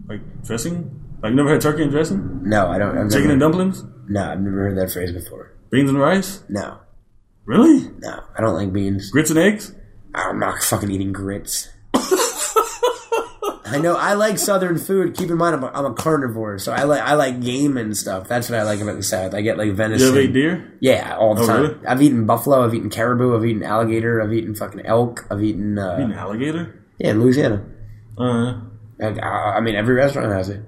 [0.10, 0.92] like dressing.
[1.24, 2.42] Like you never had turkey and dressing.
[2.44, 2.98] No, I don't.
[2.98, 3.84] I've Chicken never, and dumplings.
[4.10, 5.54] no, I've never heard that phrase before.
[5.70, 6.44] Beans and rice.
[6.50, 6.80] No,
[7.48, 7.90] Really?
[8.00, 9.10] no, I don't like beans.
[9.10, 9.74] Grits and eggs.
[10.14, 11.70] I'm not fucking eating grits.
[13.70, 15.16] I know I like Southern food.
[15.18, 17.98] Keep in mind, I'm a, I'm a carnivore, so I like I like game and
[17.98, 18.28] stuff.
[18.30, 19.34] That's what I like about the South.
[19.34, 20.08] I get like You venison.
[20.08, 20.78] ever ate deer?
[20.80, 21.62] Yeah, all the Oh, time.
[21.64, 21.86] really?
[21.86, 22.64] I've eaten buffalo.
[22.66, 23.36] I've eaten caribou.
[23.36, 24.22] I've eaten alligator.
[24.22, 25.28] I've eaten fucking elk.
[25.30, 26.82] I've eaten uh, Eating alligator?
[26.98, 27.66] yeah, in Louisiana.
[28.18, 28.62] Uh,
[29.02, 30.62] I, I I mean, every restaurant has it.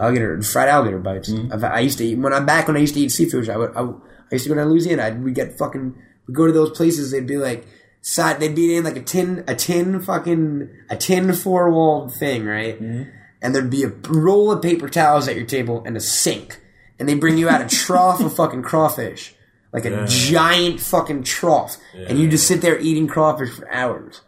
[0.00, 1.28] Alligator, fried alligator bites.
[1.30, 1.52] Mm-hmm.
[1.52, 3.48] I've, I used to eat when I'm back when I used to eat seafood.
[3.50, 3.76] I would.
[3.76, 4.00] I, would-
[4.32, 5.04] I used to go to Louisiana.
[5.04, 5.94] I'd, we get fucking.
[6.26, 7.10] we'd go to those places.
[7.12, 7.66] They'd be like
[8.00, 8.40] side.
[8.40, 12.80] They'd be in like a tin, a tin fucking, a tin four walled thing, right?
[12.80, 13.10] Mm-hmm.
[13.42, 16.60] And there'd be a roll of paper towels at your table and a sink.
[16.98, 19.34] And they bring you out a trough of fucking crawfish,
[19.72, 20.06] like a Yeah.
[20.08, 24.20] giant fucking trough, and you just sit there eating crawfish for hours.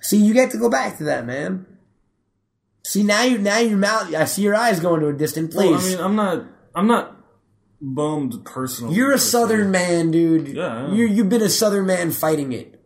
[0.00, 1.66] See, you get to go back to that, man.
[2.84, 4.12] See now you now your mouth.
[4.12, 5.70] I see your eyes going to a distant place.
[5.70, 6.44] well, I mean, I'm not.
[6.74, 7.16] I'm not
[7.82, 8.94] bummed personally.
[8.94, 9.18] You're a.
[9.18, 10.48] Southern man, dude.
[10.48, 12.80] Yeah, you you've been a Southern man fighting it,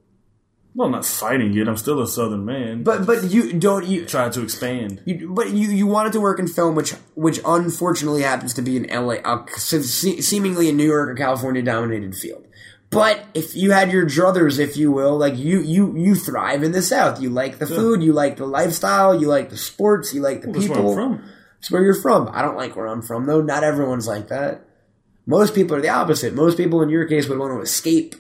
[0.75, 1.69] Well, I'm not fighting it.
[1.69, 2.83] I'm still a Southern man.
[2.83, 4.07] but but you don't you.
[4.07, 5.03] try to expand.
[5.05, 8.77] You, but you, you wanted to work in film, which which unfortunately happens to be
[8.77, 12.47] in LA, uh, se- seemingly a New York or California dominated field.
[12.89, 16.71] But if you had your druthers, if you will, like you you you thrive in
[16.73, 17.21] the South.
[17.21, 20.53] You like the food, you like the lifestyle, you like the sports, you like the
[20.53, 20.95] That's people.
[20.95, 21.29] where I'm from.
[21.59, 22.31] It's where you're from.
[22.33, 23.41] I don't like where I'm from, though.
[23.41, 24.66] Not everyone's like that.
[25.27, 26.35] Most people are the opposite.
[26.35, 28.15] Most people, in your case, would want to escape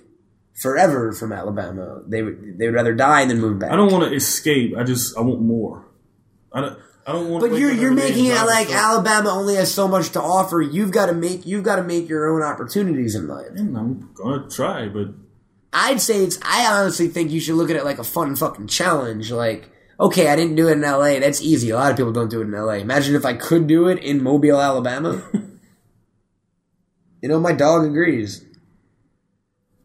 [0.61, 2.03] forever from Alabama.
[2.07, 3.71] They would they would rather die than move back.
[3.71, 4.75] I don't want to escape.
[4.77, 5.87] I just I want more.
[6.53, 6.79] I don't.
[7.07, 7.49] I don't want.
[7.49, 8.83] But you're you're making it like stuff.
[8.83, 10.61] Alabama only has so much to offer.
[10.61, 13.51] You've got to make you've got to make your own opportunities in life.
[13.55, 15.09] And I'm gonna try, but
[15.73, 16.39] I'd say it's.
[16.43, 19.31] I honestly think you should look at it like a fun fucking challenge.
[19.31, 21.21] Like, okay, I didn't do it in L.A.
[21.21, 21.71] That's easy.
[21.71, 22.79] A lot of people don't do it in L.A.
[22.79, 25.23] Imagine if I could do it in Mobile, Alabama.
[27.27, 28.45] You know, my dog agrees.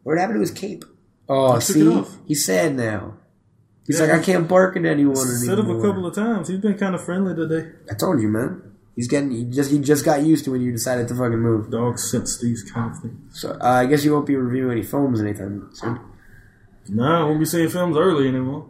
[0.04, 0.84] What happened to his cape?
[1.28, 3.14] Oh, took see, he's sad now.
[3.84, 4.06] He's Yeah.
[4.06, 5.78] like, I can't bark at anyone up anymore.
[5.78, 6.46] a couple of times.
[6.46, 7.70] He's been kind of friendly today.
[7.90, 8.62] I told you, man.
[8.94, 9.32] He's getting.
[9.32, 11.68] He just he just got used to when you decided to fucking move.
[11.72, 13.40] Dogs sense these kind of things.
[13.40, 15.98] So uh, I guess you won't be reviewing any films anytime soon.
[16.90, 18.66] Nah, I won't be seeing films early anymore.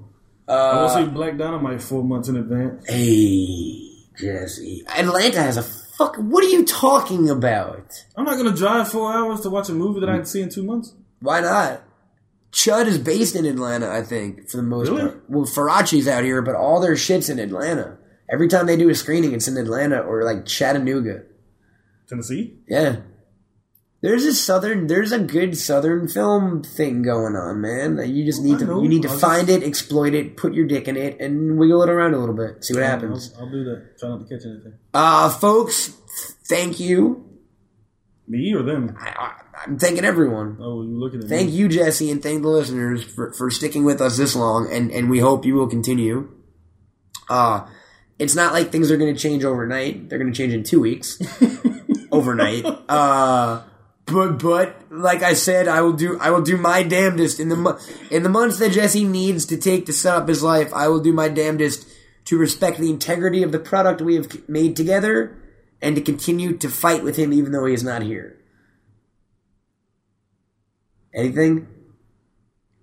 [0.48, 2.86] I will Uh, see Black Dynamite four months in advance.
[2.88, 5.62] hey, Jesse, Atlanta has a
[6.07, 6.16] fuck.
[6.16, 7.92] What are you talking about?
[8.16, 10.48] I'm not gonna drive four hours to watch a movie that I can see in
[10.50, 10.94] two months.
[11.20, 11.82] Why not?
[12.53, 15.03] Chud is based in Atlanta, I think, for the most Really?
[15.03, 15.24] part.
[15.28, 17.96] Well, Faraci's out here, but all their shit's in Atlanta.
[18.30, 21.22] Every time they do a screening, it's in Atlanta or like Chattanooga.
[22.09, 22.59] Tennessee.
[22.68, 22.96] Yeah.
[24.03, 27.98] There's a southern, there's a good southern film thing going on, man.
[28.12, 30.88] You just need to, you need to I'll find it, exploit it, put your dick
[30.88, 32.64] in it, and wiggle it around a little bit.
[32.64, 33.32] See what happens.
[33.38, 33.98] I'll, I'll do that.
[34.00, 34.74] Try not to catch anything.
[34.92, 35.96] Uh, folks,
[36.48, 37.28] thank you.
[38.26, 38.96] Me or them?
[38.98, 39.34] I,
[39.64, 40.59] I'm thanking everyone.
[40.61, 41.28] Oh, you looking at me.
[41.28, 41.57] Thank me?
[41.57, 45.11] you, Jesse, and thank the listeners for, for sticking with us this long, and, and
[45.11, 46.28] we hope you will continue.
[47.30, 47.68] Uh,
[48.18, 50.09] it's not like things are going to change overnight.
[50.09, 51.22] They're going to change in two weeks.
[52.12, 52.64] overnight.
[52.88, 53.62] Uh,
[54.12, 57.96] but but like I said, I will do I will do my damnedest in the
[58.10, 60.72] in the months that Jesse needs to take to set up his life.
[60.74, 61.86] I will do my damnedest
[62.26, 65.36] to respect the integrity of the product we have made together,
[65.80, 68.38] and to continue to fight with him even though he is not here.
[71.14, 71.66] Anything?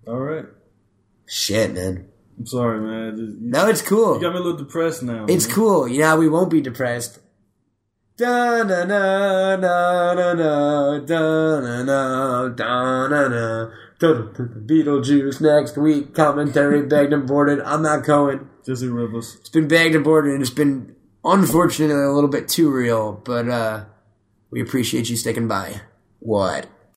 [0.08, 0.46] All right.
[1.26, 2.08] Shit, man.
[2.38, 3.18] I'm sorry, man.
[3.18, 4.16] Just- No, it's cool.
[4.16, 5.26] you got me a little depressed now.
[5.28, 5.56] It's man.
[5.56, 5.88] cool.
[5.88, 7.20] You know how we won't be depressed.
[8.20, 13.72] Da na na na na na da na na da na na.
[14.02, 16.14] Beetlejuice next week.
[16.14, 17.62] Commentary begged and boarded.
[17.62, 18.50] I'm not going.
[18.66, 19.38] Jesse Rivers.
[19.40, 23.14] It's been begged and boarded, and it's been unfortunately a little bit too real.
[23.24, 23.86] But uh,
[24.52, 25.80] we appreciate you sticking by.
[26.20, 26.68] What?